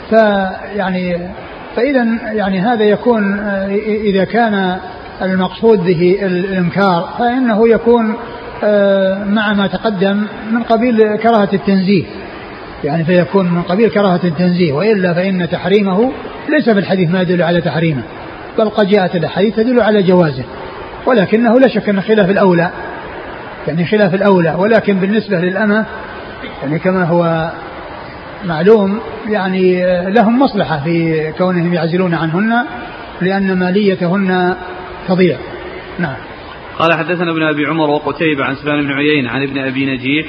[0.10, 1.18] فيعني
[1.76, 3.40] فإذا يعني هذا يكون
[3.86, 4.78] إذا كان
[5.22, 8.16] المقصود به الإنكار فإنه يكون
[9.34, 12.04] مع ما تقدم من قبيل كراهة التنزيه.
[12.84, 16.12] يعني فيكون من قبيل كراهة التنزيه وإلا فإن تحريمه
[16.50, 18.04] ليس في الحديث ما يدل على تحريمه
[18.58, 20.44] بل قد جاءت الأحاديث تدل على جوازه
[21.06, 22.70] ولكنه لا شك أن خلاف الأولى
[23.68, 25.86] يعني خلاف الأولى ولكن بالنسبة للأمة
[26.62, 27.52] يعني كما هو
[28.46, 29.00] معلوم
[29.30, 32.66] يعني لهم مصلحة في كونهم يعزلون عنهن
[33.22, 34.56] لأن ماليتهن
[35.08, 35.38] تضيع.
[36.00, 36.16] نعم.
[36.80, 40.26] قال حدثنا ابن أبي عمر وقتيبة عن سفيان بن عيينة عن ابن أبي نجيح.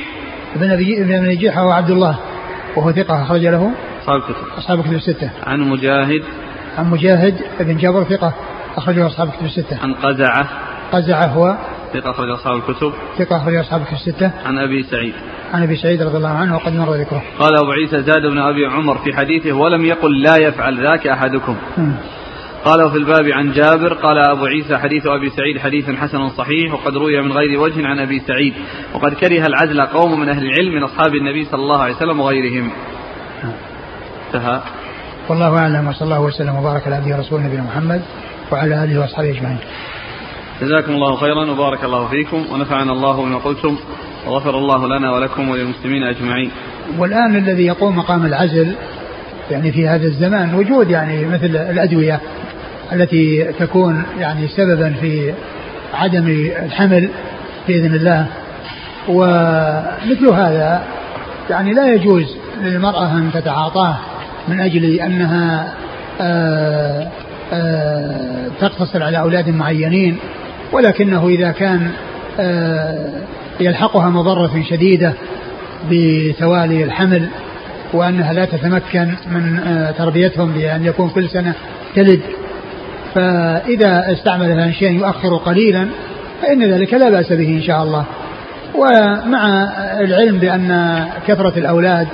[0.56, 2.18] ابن أبي ابن نجيح هو عبد الله
[2.76, 3.70] وهو ثقة أخرج له.
[4.06, 4.46] صاحب الكتب.
[4.58, 5.30] أصحاب الكتب الستة.
[5.46, 6.22] عن مجاهد.
[6.78, 8.34] عن مجاهد بن جابر ثقة
[8.76, 9.78] أخرجه أصحاب الكتب الستة.
[9.82, 10.48] عن قزعة.
[10.92, 11.56] قزعة هو.
[11.94, 12.92] ثقة أخرج أصحاب الكتب.
[13.18, 14.32] ثقة أخرجه أصحاب الكتب الستة.
[14.44, 15.14] عن أبي سعيد.
[15.52, 17.22] عن أبي سعيد رضي الله عنه وقد مر ذكره.
[17.38, 21.56] قال أبو عيسى زاد بن أبي عمر في حديثه ولم يقل لا يفعل ذاك أحدكم.
[22.64, 26.96] قال وفي الباب عن جابر قال أبو عيسى حديث أبي سعيد حديث حسن صحيح وقد
[26.96, 28.54] روي من غير وجه عن أبي سعيد.
[28.94, 32.70] وقد كره العزل قوم من أهل العلم من أصحاب النبي صلى الله عليه وسلم وغيرهم.
[34.34, 34.60] انتهى.
[35.28, 38.02] والله أعلم وصلى الله وسلم وبارك على عبده ورسوله نبينا محمد
[38.52, 39.58] وعلى آله وأصحابه أجمعين.
[40.62, 43.76] جزاكم الله خيرا وبارك الله فيكم ونفعنا الله بما قلتم
[44.26, 46.50] وغفر الله لنا ولكم وللمسلمين أجمعين.
[46.98, 48.74] والآن الذي يقوم مقام العزل
[49.50, 52.20] يعني في هذا الزمان وجود يعني مثل الأدوية
[52.92, 55.34] التي تكون يعني سببا في
[55.94, 56.28] عدم
[56.64, 57.08] الحمل
[57.68, 58.26] بإذن الله
[59.08, 60.82] ومثل هذا
[61.50, 63.96] يعني لا يجوز للمرأة أن تتعاطاه
[64.48, 65.74] من أجل أنها
[66.20, 67.08] آه،
[67.52, 70.18] آه، تقتصر على أولاد معينين.
[70.72, 71.90] ولكنه إذا كان
[72.40, 73.08] آه،
[73.60, 75.12] يلحقها مضرة شديدة
[75.90, 77.28] بتوالي الحمل
[77.92, 81.54] وأنها لا تتمكن من آه، تربيتهم بأن يكون كل سنة
[81.94, 82.20] تلد
[83.14, 85.88] فإذا استعمل هذا الشيء يؤخر قليلا
[86.42, 88.04] فإن ذلك لا بأس به إن شاء الله
[88.74, 89.68] ومع
[90.00, 92.08] العلم بأن كثرة الأولاد.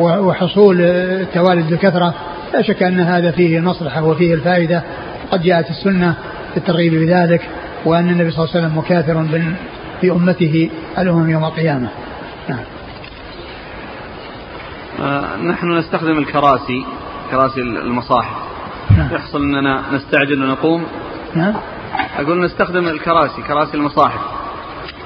[0.00, 2.14] وحصول التوالد بكثرة
[2.54, 4.82] لا شك أن هذا فيه المصلحة وفيه الفائدة
[5.32, 6.14] قد جاءت السنة
[6.50, 7.48] في الترغيب بذلك
[7.84, 9.54] وأن النبي صلى الله عليه وسلم مكاثر بن-
[10.00, 11.88] في أمته الأمم يوم القيامة.
[12.48, 12.58] نعم.
[15.00, 16.84] آه، نحن نستخدم الكراسي
[17.30, 18.36] كراسي المصاحف.
[18.98, 19.08] نعم.
[19.14, 20.86] يحصل أننا نستعجل ونقوم.
[21.34, 21.54] نعم.
[22.18, 24.20] أقول نستخدم الكراسي كراسي المصاحف.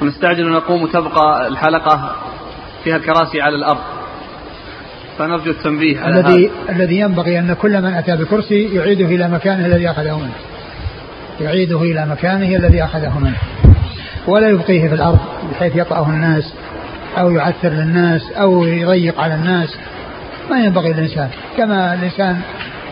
[0.03, 2.16] ونستعجل ونقوم وتبقى الحلقة
[2.85, 3.81] فيها الكراسي على الأرض.
[5.18, 6.76] فنرجو التنبيه على الذي هذا.
[6.76, 10.34] الذي ينبغي أن كل من أتى بكرسي يعيده إلى مكانه الذي أخذه منه.
[11.40, 13.38] يعيده إلى مكانه الذي أخذه منه.
[14.26, 15.18] ولا يبقيه في الأرض
[15.50, 16.54] بحيث يطأه الناس
[17.18, 19.68] أو يعثر للناس أو يضيق على الناس.
[20.50, 22.40] ما ينبغي الانسان كما الإنسان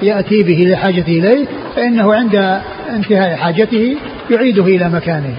[0.03, 1.47] يأتي به لحاجته إليه
[1.77, 2.61] فإنه عند
[2.97, 3.97] انتهاء حاجته
[4.31, 5.35] يعيده إلى مكانه.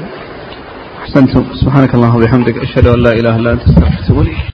[1.01, 3.99] أحسنتم سبحانك اللهم وبحمدك أشهد أن لا إله إلا أنت أستغفرك